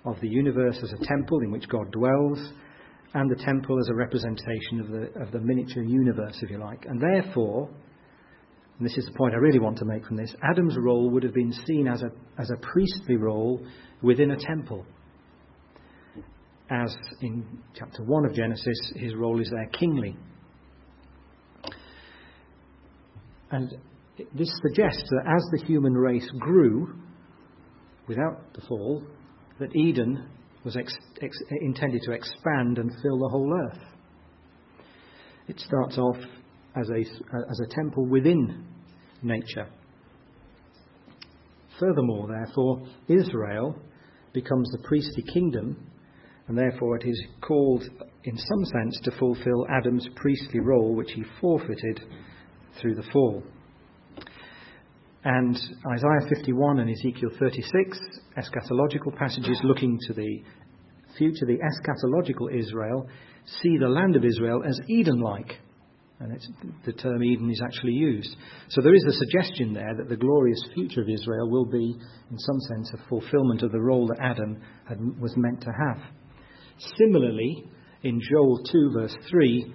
[0.04, 2.38] of the universe as a temple in which God dwells
[3.14, 6.84] and the temple as a representation of the, of the miniature universe, if you like.
[6.84, 7.68] And therefore,
[8.78, 11.24] and this is the point I really want to make from this, Adam's role would
[11.24, 12.10] have been seen as a,
[12.40, 13.60] as a priestly role
[14.02, 14.84] within a temple.
[16.70, 20.16] As in chapter 1 of Genesis, his role is there kingly.
[23.50, 23.76] And
[24.34, 26.94] this suggests that as the human race grew,
[28.06, 29.02] without the fall,
[29.58, 30.28] that Eden
[30.64, 33.82] was ex- ex- intended to expand and fill the whole earth.
[35.46, 36.16] It starts off
[36.76, 38.66] as a, as a temple within
[39.22, 39.68] nature.
[41.80, 43.76] Furthermore, therefore, Israel
[44.32, 45.76] becomes the priestly kingdom,
[46.48, 47.84] and therefore it is called,
[48.24, 52.00] in some sense, to fulfill Adam's priestly role, which he forfeited
[52.80, 53.42] through the fall.
[55.24, 57.98] And Isaiah 51 and Ezekiel 36,
[58.38, 60.42] eschatological passages looking to the
[61.18, 63.08] future, the eschatological Israel,
[63.60, 65.58] see the land of Israel as Eden like.
[66.20, 66.36] And
[66.84, 68.34] the term Eden is actually used.
[68.70, 71.96] So there is a suggestion there that the glorious future of Israel will be,
[72.30, 76.02] in some sense, a fulfillment of the role that Adam had, was meant to have.
[76.96, 77.64] Similarly,
[78.02, 79.74] in Joel 2, verse 3,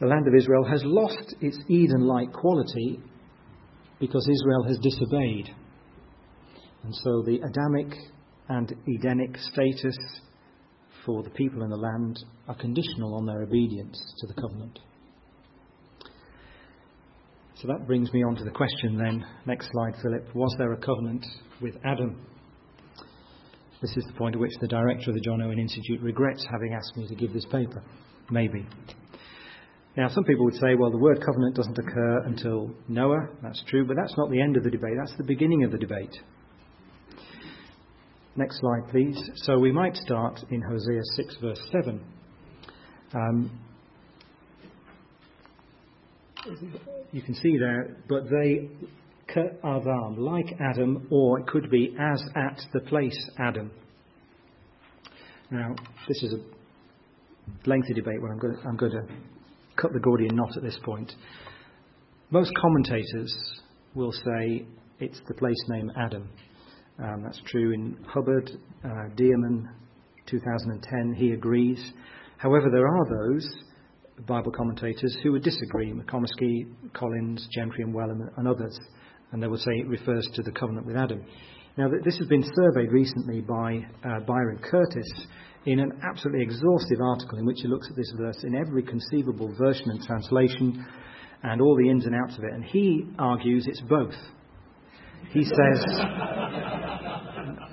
[0.00, 3.00] the land of Israel has lost its Eden like quality
[4.00, 5.48] because Israel has disobeyed.
[6.82, 7.96] And so the Adamic
[8.48, 9.96] and Edenic status
[11.06, 12.18] for the people in the land
[12.48, 14.78] are conditional on their obedience to the covenant.
[17.56, 19.24] So that brings me on to the question then.
[19.46, 20.34] Next slide, Philip.
[20.34, 21.24] Was there a covenant
[21.62, 22.20] with Adam?
[23.80, 26.74] This is the point at which the director of the John Owen Institute regrets having
[26.74, 27.82] asked me to give this paper.
[28.30, 28.66] Maybe.
[29.96, 33.28] Now, some people would say, well, the word covenant doesn't occur until Noah.
[33.42, 34.94] That's true, but that's not the end of the debate.
[34.98, 36.16] That's the beginning of the debate.
[38.34, 39.16] Next slide, please.
[39.36, 42.04] So we might start in Hosea 6, verse 7.
[43.14, 43.60] Um,
[47.12, 48.68] you can see there, but they
[49.36, 53.70] Adam, like Adam, or it could be as at the place Adam.
[55.50, 55.74] Now,
[56.08, 59.06] this is a lengthy debate where I'm going to, I'm going to
[59.76, 61.12] cut the Gordian knot at this point.
[62.30, 63.32] Most commentators
[63.94, 64.66] will say
[65.00, 66.28] it's the place name Adam.
[66.98, 68.50] Um, that's true in Hubbard,
[68.84, 69.68] uh, Dearman,
[70.26, 71.14] 2010.
[71.14, 71.92] He agrees.
[72.38, 73.48] However, there are those
[74.26, 78.78] Bible commentators who would disagree McComiskey, Collins, Gentry, and Wellum, and others,
[79.32, 81.24] and they will say it refers to the covenant with Adam.
[81.76, 85.26] Now, this has been surveyed recently by uh, Byron Curtis
[85.66, 89.54] in an absolutely exhaustive article in which he looks at this verse in every conceivable
[89.56, 90.84] version and translation
[91.42, 92.52] and all the ins and outs of it.
[92.52, 94.14] And he argues it's both.
[95.30, 95.84] He says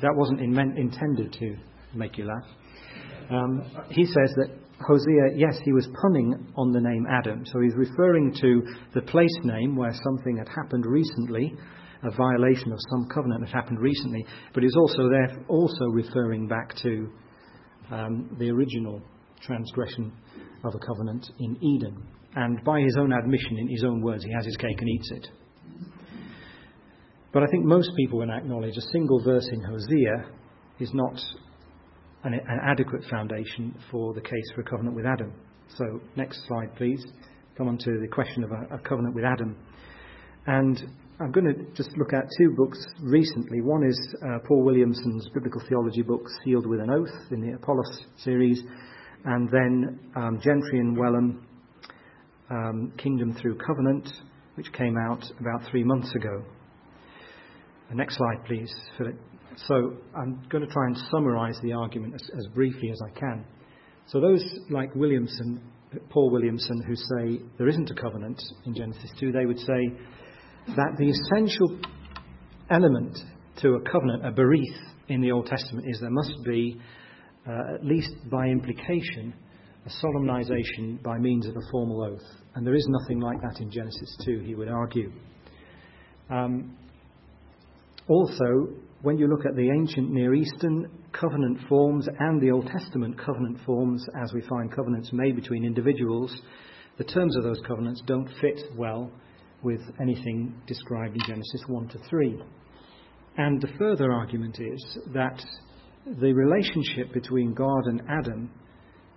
[0.01, 1.55] that wasn't in, intended to
[1.93, 2.47] make you laugh.
[3.29, 4.49] Um, he says that
[4.87, 7.45] Hosea, yes, he was punning on the name Adam.
[7.45, 8.63] So he's referring to
[8.93, 11.53] the place name where something had happened recently,
[12.03, 16.75] a violation of some covenant had happened recently, but he's also there also referring back
[16.81, 17.11] to
[17.91, 19.01] um, the original
[19.41, 20.11] transgression
[20.63, 22.07] of a covenant in Eden.
[22.35, 25.11] And by his own admission, in his own words, he has his cake and eats
[25.11, 25.27] it.
[27.33, 30.25] But I think most people will acknowledge a single verse in Hosea
[30.79, 31.19] is not
[32.23, 35.33] an, an adequate foundation for the case for a covenant with Adam.
[35.77, 37.03] So, next slide, please.
[37.57, 39.57] Come on to the question of a, a covenant with Adam.
[40.47, 40.81] And
[41.22, 43.61] I'm going to just look at two books recently.
[43.61, 48.05] One is uh, Paul Williamson's biblical theology book, Sealed with an Oath, in the Apollos
[48.17, 48.63] series,
[49.26, 51.45] and then um, Gentry and Wellum,
[52.49, 54.09] um, Kingdom Through Covenant,
[54.55, 56.43] which came out about three months ago.
[57.89, 59.15] The next slide, please, Philip.
[59.67, 63.45] So I'm going to try and summarize the argument as, as briefly as I can.
[64.07, 65.61] So those like Williamson,
[66.09, 69.91] Paul Williamson, who say there isn't a covenant in Genesis 2, they would say
[70.68, 71.80] that the essential
[72.70, 73.18] element
[73.62, 76.80] to a covenant, a berith, in the Old Testament is there must be,
[77.47, 79.34] uh, at least by implication,
[79.86, 82.41] a solemnization by means of a formal oath.
[82.55, 85.12] And there is nothing like that in Genesis 2, he would argue.
[86.30, 86.78] Um,
[88.07, 88.70] also,
[89.01, 93.57] when you look at the ancient Near Eastern covenant forms and the Old Testament covenant
[93.66, 96.34] forms, as we find covenants made between individuals,
[96.97, 99.12] the terms of those covenants don't fit well
[99.64, 102.43] with anything described in Genesis 1 to 3.
[103.38, 105.41] And the further argument is that
[106.05, 108.51] the relationship between God and Adam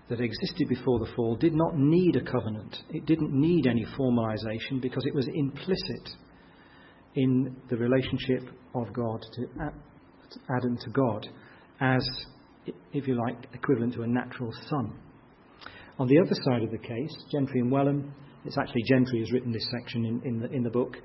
[0.08, 2.76] that existed before the fall did not need a covenant.
[2.90, 6.10] It didn't need any formalization because it was implicit
[7.14, 8.42] in the relationship
[8.74, 9.46] of God to
[10.56, 11.26] Adam to God
[11.80, 12.06] as,
[12.92, 14.92] if you like, equivalent to a natural son.
[15.98, 18.12] On the other side of the case, Gentry and Wellum
[18.44, 20.96] it's actually Gentry who's written this section in, in, the, in the book.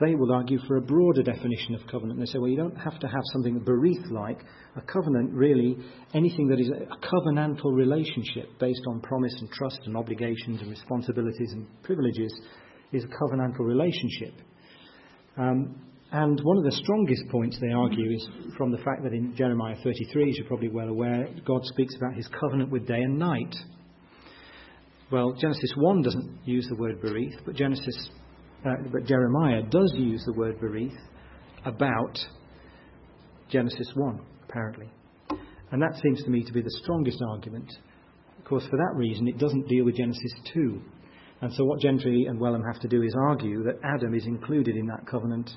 [0.00, 2.20] They will argue for a broader definition of covenant.
[2.20, 4.40] They say, well, you don't have to have something berith like.
[4.76, 5.76] A covenant, really,
[6.14, 11.52] anything that is a covenantal relationship based on promise and trust and obligations and responsibilities
[11.52, 12.32] and privileges,
[12.92, 14.34] is a covenantal relationship.
[15.36, 18.26] Um, and one of the strongest points they argue is
[18.56, 22.14] from the fact that in Jeremiah 33, as you're probably well aware, God speaks about
[22.14, 23.54] his covenant with day and night.
[25.10, 28.10] Well, Genesis 1 doesn't use the word berith, but Genesis,
[28.66, 30.96] uh, but Jeremiah does use the word berith
[31.64, 32.18] about
[33.48, 34.90] Genesis 1, apparently.
[35.70, 37.72] And that seems to me to be the strongest argument.
[38.38, 40.82] Of course, for that reason, it doesn't deal with Genesis 2.
[41.40, 44.76] And so, what Gentry and Wellum have to do is argue that Adam is included
[44.76, 45.50] in that covenant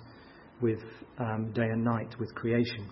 [0.61, 0.79] with
[1.19, 2.89] um, day and night, with creation.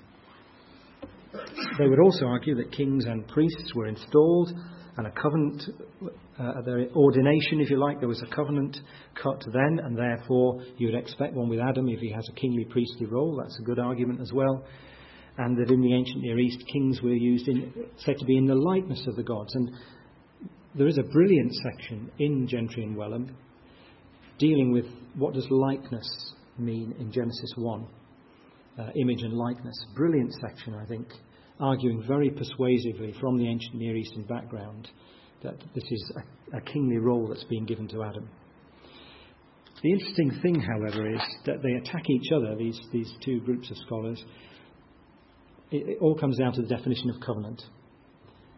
[1.77, 4.51] They would also argue that kings and priests were installed
[4.99, 5.63] and a covenant,
[6.37, 8.77] uh, their ordination, if you like, there was a covenant
[9.23, 12.65] cut then, and therefore you would expect one with Adam if he has a kingly
[12.65, 13.41] priestly role.
[13.41, 14.65] That's a good argument as well.
[15.37, 18.45] And that in the ancient Near East, kings were used in, said to be in
[18.45, 19.55] the likeness of the gods.
[19.55, 19.71] And
[20.75, 23.33] there is a brilliant section in Gentry and Wellum
[24.37, 24.85] dealing with
[25.15, 27.87] what does likeness mean in Genesis 1,
[28.79, 29.75] uh, image and likeness.
[29.95, 31.07] Brilliant section, I think
[31.59, 34.87] arguing very persuasively from the ancient Near Eastern background
[35.43, 36.11] that this is
[36.53, 38.29] a, a kingly role that's being given to Adam.
[39.81, 43.77] The interesting thing, however, is that they attack each other, these, these two groups of
[43.85, 44.21] scholars.
[45.71, 47.61] It, it all comes down to the definition of covenant.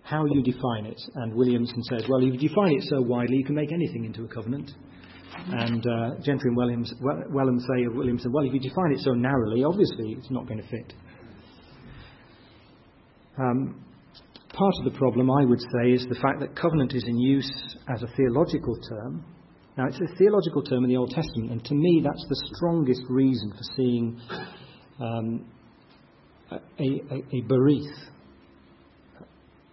[0.04, 1.00] How you define it.
[1.16, 4.24] And Williamson says, well, if you define it so widely, you can make anything into
[4.24, 4.72] a covenant.
[5.34, 9.64] And uh, Gentry and Wellum say of Williamson, well, if you define it so narrowly,
[9.64, 10.94] obviously it's not going to fit.
[13.38, 13.86] Um,
[14.54, 17.52] part of the problem, I would say, is the fact that covenant is in use
[17.94, 19.26] as a theological term.
[19.78, 23.04] Now, it's a theological term in the Old Testament, and to me, that's the strongest
[23.10, 24.20] reason for seeing
[25.00, 25.46] um,
[26.52, 27.42] a, a, a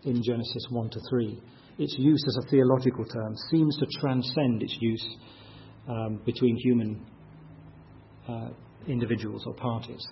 [0.04, 1.42] in Genesis 1 to 3.
[1.78, 5.16] Its use as a theological term seems to transcend its use
[5.88, 7.04] um, between human
[8.28, 8.48] uh,
[8.86, 10.04] individuals or parties.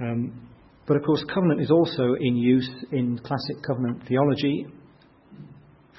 [0.00, 0.48] Um,
[0.86, 4.66] but of course, covenant is also in use in classic covenant theology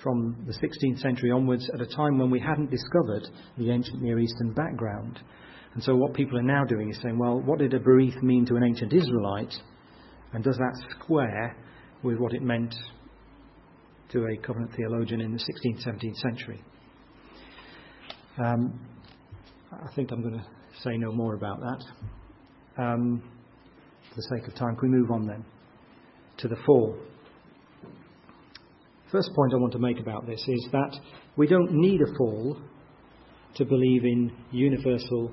[0.01, 3.27] from the 16th century onwards at a time when we hadn't discovered
[3.57, 5.19] the ancient Near Eastern background.
[5.73, 8.45] And so, what people are now doing is saying, well, what did a berith mean
[8.45, 9.53] to an ancient Israelite?
[10.33, 11.55] And does that square
[12.03, 12.73] with what it meant
[14.11, 16.61] to a covenant theologian in the 16th, 17th century?
[18.37, 18.79] Um,
[19.71, 20.45] I think I'm going to
[20.81, 22.81] say no more about that.
[22.81, 23.23] Um,
[24.17, 25.45] the sake of time, can we move on then
[26.39, 26.97] to the fall?
[29.11, 30.97] First point I want to make about this is that
[31.37, 32.57] we don't need a fall
[33.55, 35.31] to believe in universal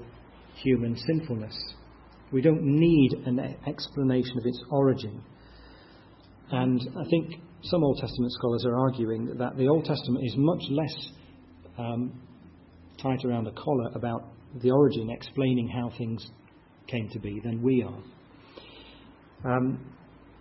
[0.62, 1.56] human sinfulness.
[2.30, 5.22] We don't need an explanation of its origin.
[6.50, 10.62] And I think some Old Testament scholars are arguing that the Old Testament is much
[10.70, 10.94] less
[11.78, 12.22] um,
[13.02, 14.28] tight around the collar about
[14.62, 16.24] the origin, explaining how things
[16.86, 18.02] came to be, than we are.
[19.44, 19.78] Um,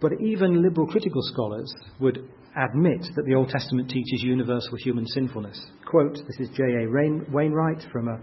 [0.02, 5.58] But even liberal critical scholars would admit that the Old Testament teaches universal human sinfulness.
[5.90, 6.90] Quote, this is J.A.
[7.32, 8.20] Wainwright from a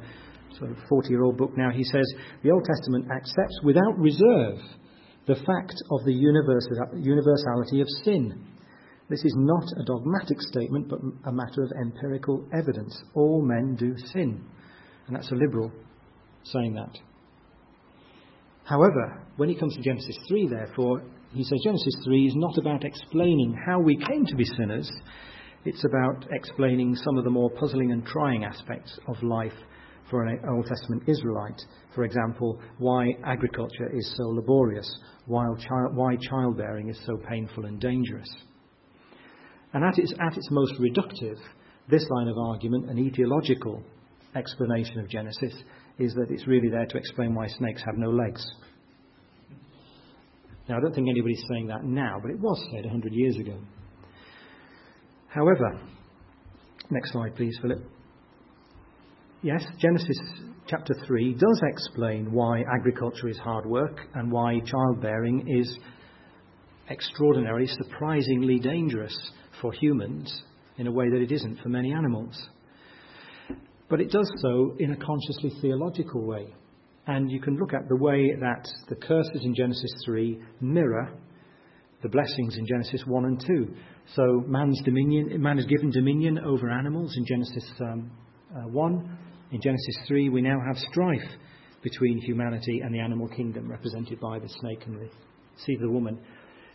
[0.59, 1.71] sort of 40 year old book now.
[1.71, 2.05] He says,
[2.43, 4.59] The Old Testament accepts without reserve
[5.27, 8.47] the fact of the universality of sin.
[9.09, 12.97] This is not a dogmatic statement, but a matter of empirical evidence.
[13.15, 14.45] All men do sin.
[15.07, 15.73] And that's a liberal
[16.45, 16.97] saying that.
[18.65, 22.85] However, when he comes to Genesis 3, therefore, he says Genesis 3 is not about
[22.85, 24.87] explaining how we came to be sinners,
[25.65, 29.55] it's about explaining some of the more puzzling and trying aspects of life
[30.11, 31.59] for an Old Testament Israelite.
[31.95, 37.81] For example, why agriculture is so laborious, why, child, why childbearing is so painful and
[37.81, 38.29] dangerous.
[39.73, 41.39] And at its, at its most reductive,
[41.89, 43.83] this line of argument, an etiological
[44.37, 45.55] explanation of Genesis,
[45.99, 48.47] is that it's really there to explain why snakes have no legs.
[50.71, 53.59] Now, I don't think anybody's saying that now, but it was said 100 years ago.
[55.27, 55.81] However,
[56.91, 57.81] next slide, please, Philip.
[59.43, 60.17] Yes, Genesis
[60.69, 65.77] chapter 3 does explain why agriculture is hard work and why childbearing is
[66.89, 69.17] extraordinarily, surprisingly dangerous
[69.61, 70.33] for humans
[70.79, 72.49] in a way that it isn't for many animals.
[73.89, 76.55] But it does so in a consciously theological way.
[77.11, 81.13] And you can look at the way that the curses in Genesis 3 mirror
[82.03, 83.75] the blessings in Genesis 1 and 2.
[84.15, 88.13] So man's dominion, man is given dominion over animals in Genesis um,
[88.57, 89.19] uh, 1.
[89.51, 91.29] In Genesis 3, we now have strife
[91.83, 95.11] between humanity and the animal kingdom, represented by the snake and the
[95.65, 96.17] seed of the woman.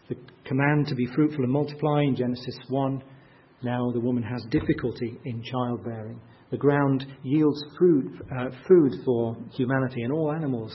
[0.10, 3.02] The command to be fruitful and multiply in Genesis 1.
[3.64, 6.20] Now the woman has difficulty in childbearing.
[6.56, 10.74] The ground yields food, uh, food for humanity and all animals.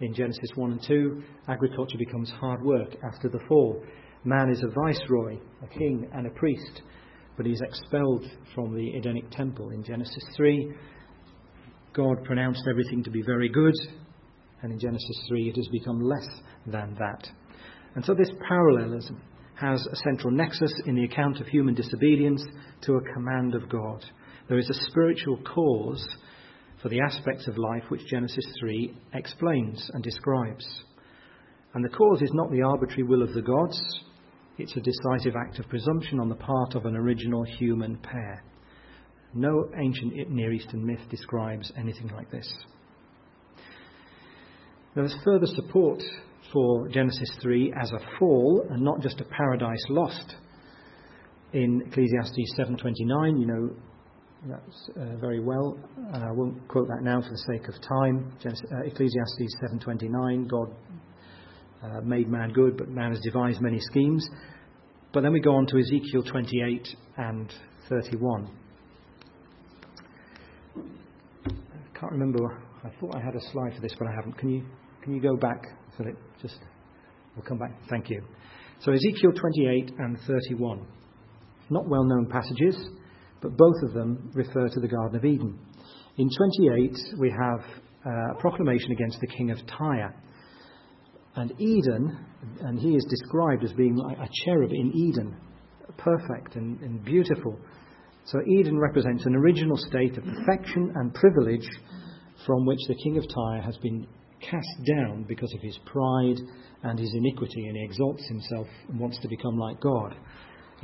[0.00, 3.82] In Genesis 1 and 2, agriculture becomes hard work after the fall.
[4.22, 6.82] Man is a viceroy, a king, and a priest,
[7.36, 8.24] but he's expelled
[8.54, 9.70] from the Edenic temple.
[9.70, 10.72] In Genesis 3,
[11.92, 13.74] God pronounced everything to be very good,
[14.62, 16.28] and in Genesis 3, it has become less
[16.68, 17.28] than that.
[17.96, 19.20] And so this parallelism
[19.56, 22.44] has a central nexus in the account of human disobedience
[22.82, 24.04] to a command of God.
[24.48, 26.06] There is a spiritual cause
[26.80, 30.64] for the aspects of life which Genesis 3 explains and describes.
[31.74, 33.80] And the cause is not the arbitrary will of the gods,
[34.58, 38.42] it's a decisive act of presumption on the part of an original human pair.
[39.34, 42.50] No ancient Near Eastern myth describes anything like this.
[44.94, 46.02] There is further support
[46.52, 50.36] for Genesis 3 as a fall and not just a paradise lost.
[51.52, 53.70] In Ecclesiastes 7:29, you know
[54.48, 55.78] that's uh, very well.
[56.12, 58.32] Uh, I won't quote that now for the sake of time.
[58.44, 60.74] Uh, Ecclesiastes 7:29, God
[61.82, 64.28] uh, made man good, but man has devised many schemes.
[65.12, 67.52] But then we go on to Ezekiel 28 and
[67.88, 68.50] 31.
[70.76, 72.38] I can't remember.
[72.84, 74.38] I thought I had a slide for this, but I haven't.
[74.38, 74.62] Can you
[75.02, 75.62] can you go back,
[75.96, 76.16] Philip?
[76.40, 76.58] Just
[77.34, 77.72] we'll come back.
[77.88, 78.22] Thank you.
[78.80, 80.86] So Ezekiel 28 and 31,
[81.70, 82.76] not well-known passages,
[83.46, 85.56] but both of them refer to the Garden of Eden.
[86.16, 87.60] In 28, we have
[88.04, 90.12] uh, a proclamation against the king of Tyre.
[91.36, 92.26] And Eden,
[92.62, 95.36] and he is described as being like a cherub in Eden,
[95.96, 97.56] perfect and, and beautiful.
[98.24, 101.68] So Eden represents an original state of perfection and privilege
[102.46, 104.08] from which the king of Tyre has been
[104.40, 106.40] cast down because of his pride
[106.82, 110.16] and his iniquity, and he exalts himself and wants to become like God.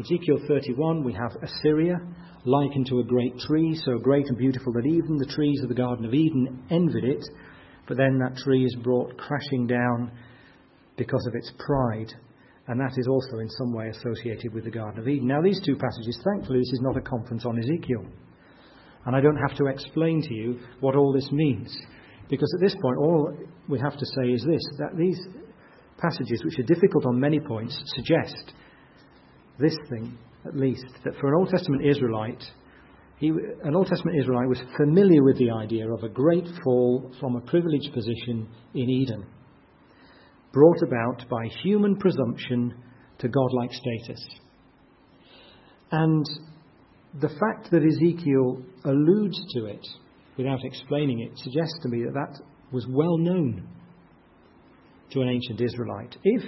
[0.01, 2.01] Ezekiel 31, we have Assyria
[2.45, 5.75] likened to a great tree, so great and beautiful that even the trees of the
[5.75, 7.25] Garden of Eden envied it,
[7.87, 10.11] but then that tree is brought crashing down
[10.97, 12.13] because of its pride
[12.69, 15.27] and that is also in some way associated with the Garden of Eden.
[15.27, 18.05] Now, these two passages, thankfully, this is not a conference on Ezekiel.
[19.05, 21.77] And I don't have to explain to you what all this means.
[22.31, 23.37] Because at this point, all
[23.69, 25.19] we have to say is this that these
[25.99, 28.53] passages, which are difficult on many points, suggest
[29.59, 32.43] this thing, at least, that for an Old Testament Israelite,
[33.19, 37.37] he, an Old Testament Israelite was familiar with the idea of a great fall from
[37.37, 39.25] a privileged position in Eden
[40.53, 42.75] brought about by human presumption
[43.19, 44.21] to godlike status.
[45.91, 46.27] And
[47.21, 49.87] the fact that Ezekiel alludes to it
[50.37, 52.41] without explaining it suggests to me that that
[52.73, 53.69] was well known
[55.11, 56.17] to an ancient Israelite.
[56.25, 56.43] If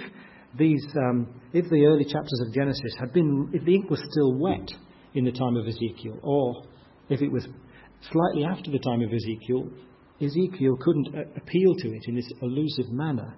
[0.57, 4.33] these, um, if the early chapters of Genesis had been, if the ink was still
[4.33, 4.69] wet
[5.13, 6.63] in the time of Ezekiel, or
[7.09, 7.47] if it was
[8.11, 9.69] slightly after the time of Ezekiel,
[10.21, 13.35] Ezekiel couldn't appeal to it in this elusive manner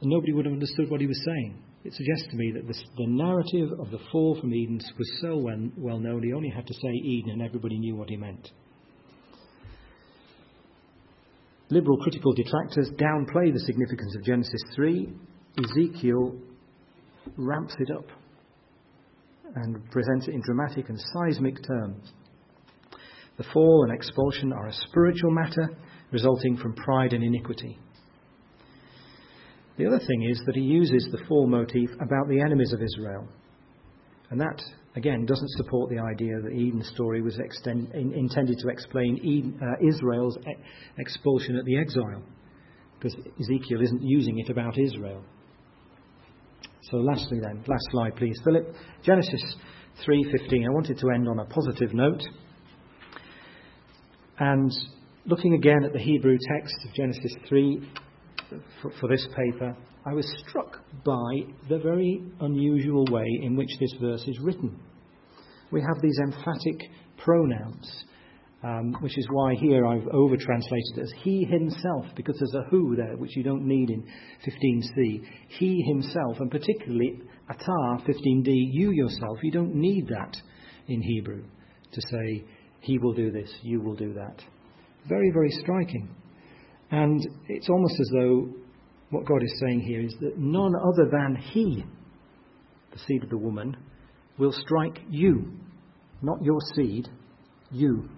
[0.00, 1.62] and nobody would have understood what he was saying.
[1.84, 5.36] it suggests to me that this, the narrative of the fall from Eden was so
[5.36, 8.50] well, well known, he only had to say Eden and everybody knew what he meant.
[11.70, 15.08] Liberal critical detractors downplay the significance of Genesis 3.
[15.58, 16.36] Ezekiel
[17.36, 18.06] ramps it up
[19.56, 22.12] and presents it in dramatic and seismic terms.
[23.36, 25.70] The fall and expulsion are a spiritual matter
[26.12, 27.78] resulting from pride and iniquity.
[29.78, 33.26] The other thing is that he uses the fall motif about the enemies of Israel.
[34.30, 34.62] And that,
[34.94, 39.58] again, doesn't support the idea that Eden's story was extend, in, intended to explain Eden,
[39.62, 40.54] uh, Israel's e-
[40.98, 42.22] expulsion at the exile,
[42.98, 45.24] because Ezekiel isn't using it about Israel.
[46.88, 48.74] So, lastly, then, last slide, please, Philip.
[49.02, 49.56] Genesis
[50.06, 50.66] 3:15.
[50.66, 52.22] I wanted to end on a positive note,
[54.38, 54.72] and
[55.26, 57.86] looking again at the Hebrew text of Genesis 3,
[58.80, 59.76] for, for this paper,
[60.06, 64.80] I was struck by the very unusual way in which this verse is written.
[65.70, 68.04] We have these emphatic pronouns,
[68.62, 72.94] um, which is why here I've over translated as he himself, because there's a who
[72.94, 74.02] there, which you don't need in
[74.46, 75.24] 15c.
[75.48, 80.36] He himself, and particularly attah 15d, you yourself, you don't need that
[80.88, 81.42] in Hebrew
[81.92, 82.44] to say,
[82.80, 84.42] he will do this, you will do that.
[85.08, 86.14] Very, very striking.
[86.90, 88.48] And it's almost as though
[89.10, 91.84] what God is saying here is that none other than He,
[92.92, 93.76] the seed of the woman,
[94.38, 95.52] will strike you,
[96.22, 97.08] not your seed,
[97.70, 98.08] you,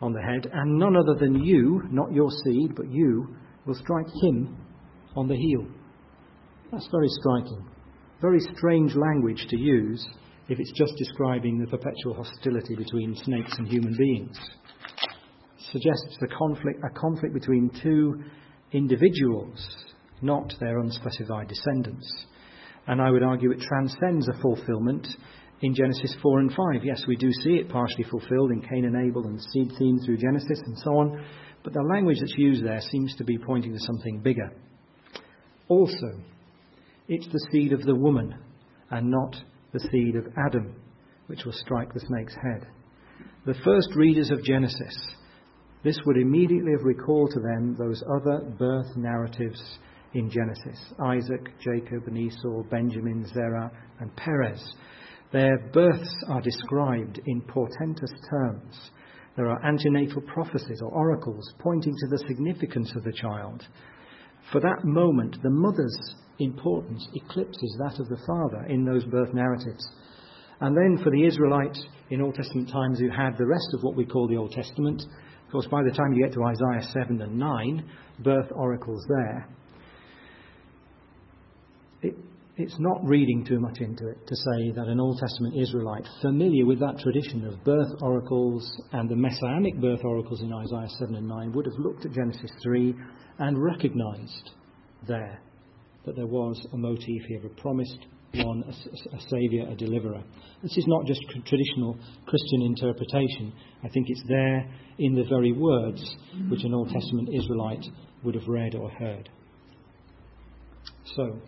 [0.00, 3.36] on the head, and none other than you, not your seed, but you,
[3.66, 4.56] will strike him
[5.16, 5.66] on the heel.
[6.72, 7.66] That's very striking.
[8.20, 10.06] Very strange language to use
[10.48, 14.38] if it's just describing the perpetual hostility between snakes and human beings
[15.72, 18.22] suggests a conflict, a conflict between two
[18.72, 19.64] individuals,
[20.22, 22.26] not their unspecified descendants.
[22.86, 25.06] And I would argue it transcends a fulfillment
[25.62, 26.84] in Genesis 4 and 5.
[26.84, 30.16] Yes, we do see it partially fulfilled in Cain and Abel and seed theme through
[30.16, 31.24] Genesis and so on,
[31.62, 34.50] but the language that's used there seems to be pointing to something bigger.
[35.68, 36.20] Also,
[37.08, 38.34] it's the seed of the woman
[38.90, 39.36] and not
[39.72, 40.74] the seed of Adam
[41.26, 42.66] which will strike the snake's head.
[43.46, 44.96] The first readers of Genesis
[45.82, 49.78] this would immediately have recalled to them those other birth narratives
[50.12, 54.60] in Genesis Isaac, Jacob, and Esau, Benjamin, Zerah, and Perez.
[55.32, 58.90] Their births are described in portentous terms.
[59.36, 63.64] There are antenatal prophecies or oracles pointing to the significance of the child.
[64.50, 69.88] For that moment, the mother's importance eclipses that of the father in those birth narratives.
[70.60, 73.96] And then for the Israelites in Old Testament times who had the rest of what
[73.96, 75.02] we call the Old Testament,
[75.46, 79.48] of course, by the time you get to Isaiah 7 and 9, birth oracles there,
[82.02, 82.16] it,
[82.60, 86.66] it's not reading too much into it to say that an Old Testament Israelite familiar
[86.66, 91.26] with that tradition of birth oracles and the messianic birth oracles in Isaiah 7 and
[91.26, 92.94] 9 would have looked at Genesis 3
[93.38, 94.50] and recognized
[95.08, 95.40] there
[96.04, 100.22] that there was a motif here of a promised one, a, a saviour, a deliverer.
[100.62, 103.52] This is not just traditional Christian interpretation.
[103.82, 106.02] I think it's there in the very words
[106.48, 107.84] which an Old Testament Israelite
[108.22, 109.28] would have read or heard.
[111.16, 111.40] So,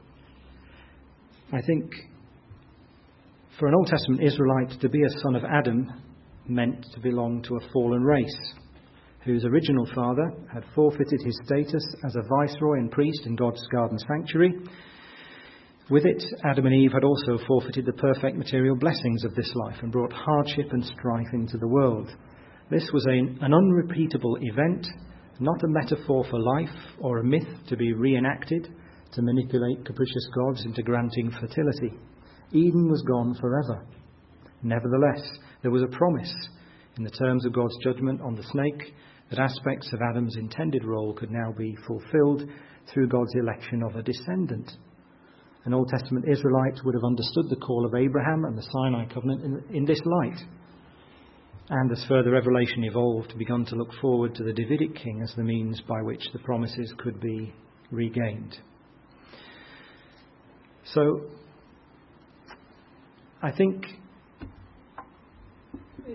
[1.53, 1.93] I think
[3.59, 5.87] for an Old Testament Israelite to be a son of Adam
[6.49, 8.55] meant to belong to a fallen race
[9.25, 13.99] whose original father had forfeited his status as a viceroy and priest in God's garden
[13.99, 14.55] sanctuary
[15.91, 19.77] with it, Adam and Eve had also forfeited the perfect material blessings of this life
[19.83, 22.09] and brought hardship and strife into the world.
[22.71, 24.87] This was a, an unrepeatable event,
[25.39, 28.71] not a metaphor for life or a myth to be reenacted
[29.13, 31.97] to manipulate capricious gods into granting fertility.
[32.53, 33.87] Eden was gone forever.
[34.63, 35.27] Nevertheless,
[35.63, 36.33] there was a promise
[36.97, 38.95] in the terms of God's judgment on the snake
[39.31, 42.43] that aspects of Adam's intended role could now be fulfilled
[42.93, 44.71] through God's election of a descendant
[45.65, 49.45] an Old Testament Israelite would have understood the call of Abraham and the Sinai covenant
[49.45, 50.39] in, in this light.
[51.69, 55.45] And as further revelation evolved, begun to look forward to the Davidic king as the
[55.45, 57.55] means by which the promises could be
[57.93, 58.59] regained.
[60.85, 61.23] So,
[63.43, 63.85] I think,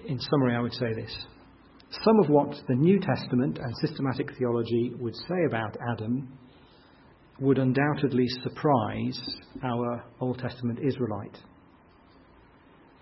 [0.08, 1.16] in summary, I would say this.
[2.04, 6.38] Some of what the New Testament and systematic theology would say about Adam
[7.40, 9.20] would undoubtedly surprise
[9.64, 11.38] our Old Testament Israelite.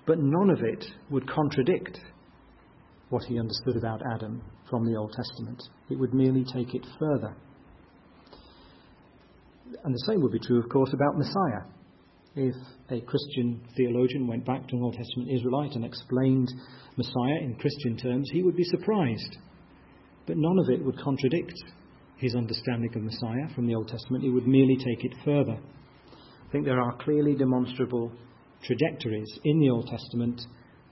[0.06, 2.00] But none of it would contradict
[3.10, 5.62] what he understood about Adam from the Old Testament.
[5.90, 7.36] It would merely take it further.
[9.84, 11.64] And the same would be true, of course, about Messiah.
[12.36, 12.56] if
[12.90, 16.52] a Christian theologian went back to an Old Testament Israelite and explained
[16.98, 19.38] Messiah in Christian terms, he would be surprised.
[20.28, 21.54] But none of it would contradict
[22.18, 24.24] his understanding of Messiah from the Old Testament.
[24.24, 25.58] He would merely take it further.
[25.58, 28.12] I think there are clearly demonstrable
[28.64, 30.42] trajectories in the Old Testament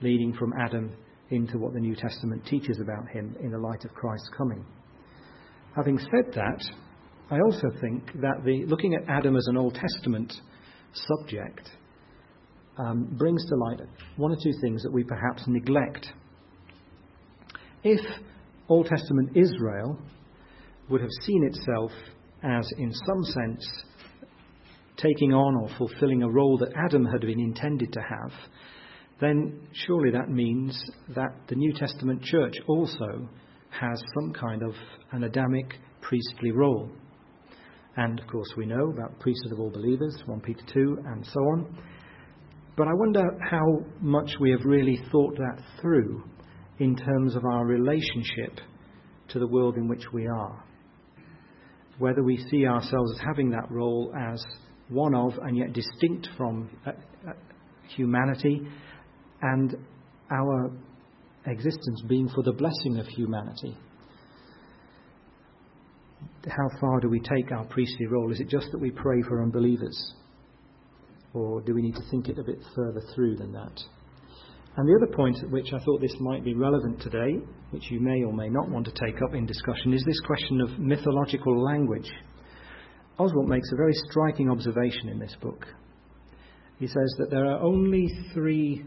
[0.02, 0.96] leading from Adam
[1.30, 4.66] into what the New Testament teaches about him in the light of Christ's coming.
[5.76, 6.64] Having said that,
[7.34, 10.32] I also think that the, looking at Adam as an Old Testament
[10.94, 11.68] subject
[12.78, 13.80] um, brings to light
[14.18, 16.14] one or two things that we perhaps neglect.
[17.84, 18.02] If
[18.70, 19.98] Old Testament Israel
[20.90, 21.90] would have seen itself
[22.44, 23.68] as, in some sense,
[24.98, 28.32] taking on or fulfilling a role that Adam had been intended to have,
[29.22, 30.80] then surely that means
[31.16, 33.28] that the New Testament church also
[33.72, 34.76] has some kind of
[35.14, 36.92] an Adamic priestly role.
[37.96, 41.40] And of course, we know about priesthood of all believers, 1 Peter 2, and so
[41.40, 41.78] on.
[42.76, 46.24] But I wonder how much we have really thought that through
[46.80, 48.60] in terms of our relationship
[49.30, 50.64] to the world in which we are.
[52.00, 54.44] Whether we see ourselves as having that role as
[54.90, 56.92] one of and yet distinct from uh,
[57.30, 57.34] uh,
[57.96, 58.62] humanity
[59.44, 59.76] and
[60.32, 60.72] our
[61.46, 63.78] existence being for the blessing of humanity
[66.48, 68.32] how far do we take our priestly role?
[68.32, 70.14] Is it just that we pray for unbelievers?
[71.34, 73.80] Or do we need to think it a bit further through than that?
[74.76, 77.38] And the other point at which I thought this might be relevant today,
[77.72, 80.62] which you may or may not want to take up in discussion, is this question
[80.62, 82.10] of mythological language.
[83.20, 85.68] Oswalt makes a very striking observation in this book.
[86.80, 88.84] He says that there are only three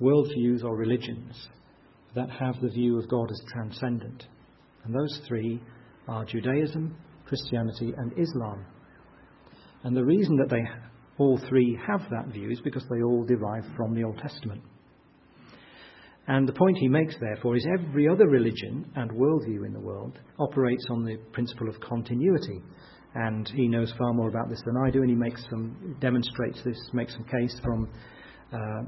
[0.00, 1.48] worldviews or religions
[2.14, 4.26] that have the view of God as transcendent.
[4.84, 5.62] And those three
[6.08, 6.96] are Judaism,
[7.26, 8.64] Christianity, and Islam.
[9.84, 10.62] And the reason that they
[11.18, 14.62] all three have that view is because they all derive from the Old Testament.
[16.26, 20.18] And the point he makes, therefore, is every other religion and worldview in the world
[20.38, 22.62] operates on the principle of continuity.
[23.14, 26.62] And he knows far more about this than I do, and he makes some, demonstrates
[26.64, 27.88] this, makes some case from
[28.52, 28.82] uh,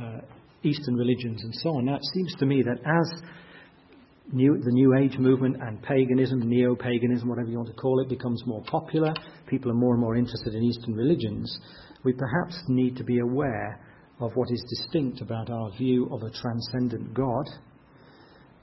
[0.00, 0.20] uh,
[0.62, 1.86] Eastern religions and so on.
[1.86, 3.22] Now, it seems to me that as
[4.30, 8.10] New, the New Age movement and paganism, neo paganism, whatever you want to call it,
[8.10, 9.12] becomes more popular,
[9.46, 11.58] people are more and more interested in Eastern religions,
[12.04, 13.80] we perhaps need to be aware
[14.20, 17.46] of what is distinct about our view of a transcendent God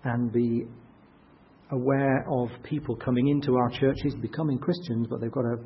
[0.03, 0.65] and be
[1.71, 5.57] aware of people coming into our churches, becoming Christians, but they've got a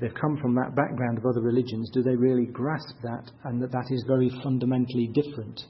[0.00, 1.90] they've come from that background of other religions.
[1.92, 5.60] Do they really grasp that and that that is very fundamentally different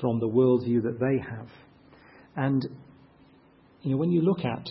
[0.00, 1.48] from the worldview that they have?
[2.36, 2.66] And
[3.82, 4.68] you know, when you look at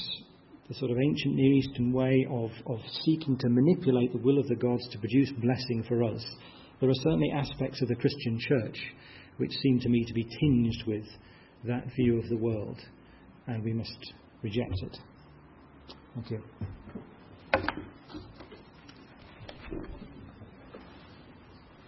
[0.68, 4.48] the sort of ancient Near Eastern way of, of seeking to manipulate the will of
[4.48, 6.24] the gods to produce blessing for us,
[6.80, 8.78] there are certainly aspects of the Christian church
[9.38, 11.06] which seem to me to be tinged with
[11.66, 12.80] that view of the world,
[13.48, 14.98] and we must reject it.
[16.16, 16.44] Thank you.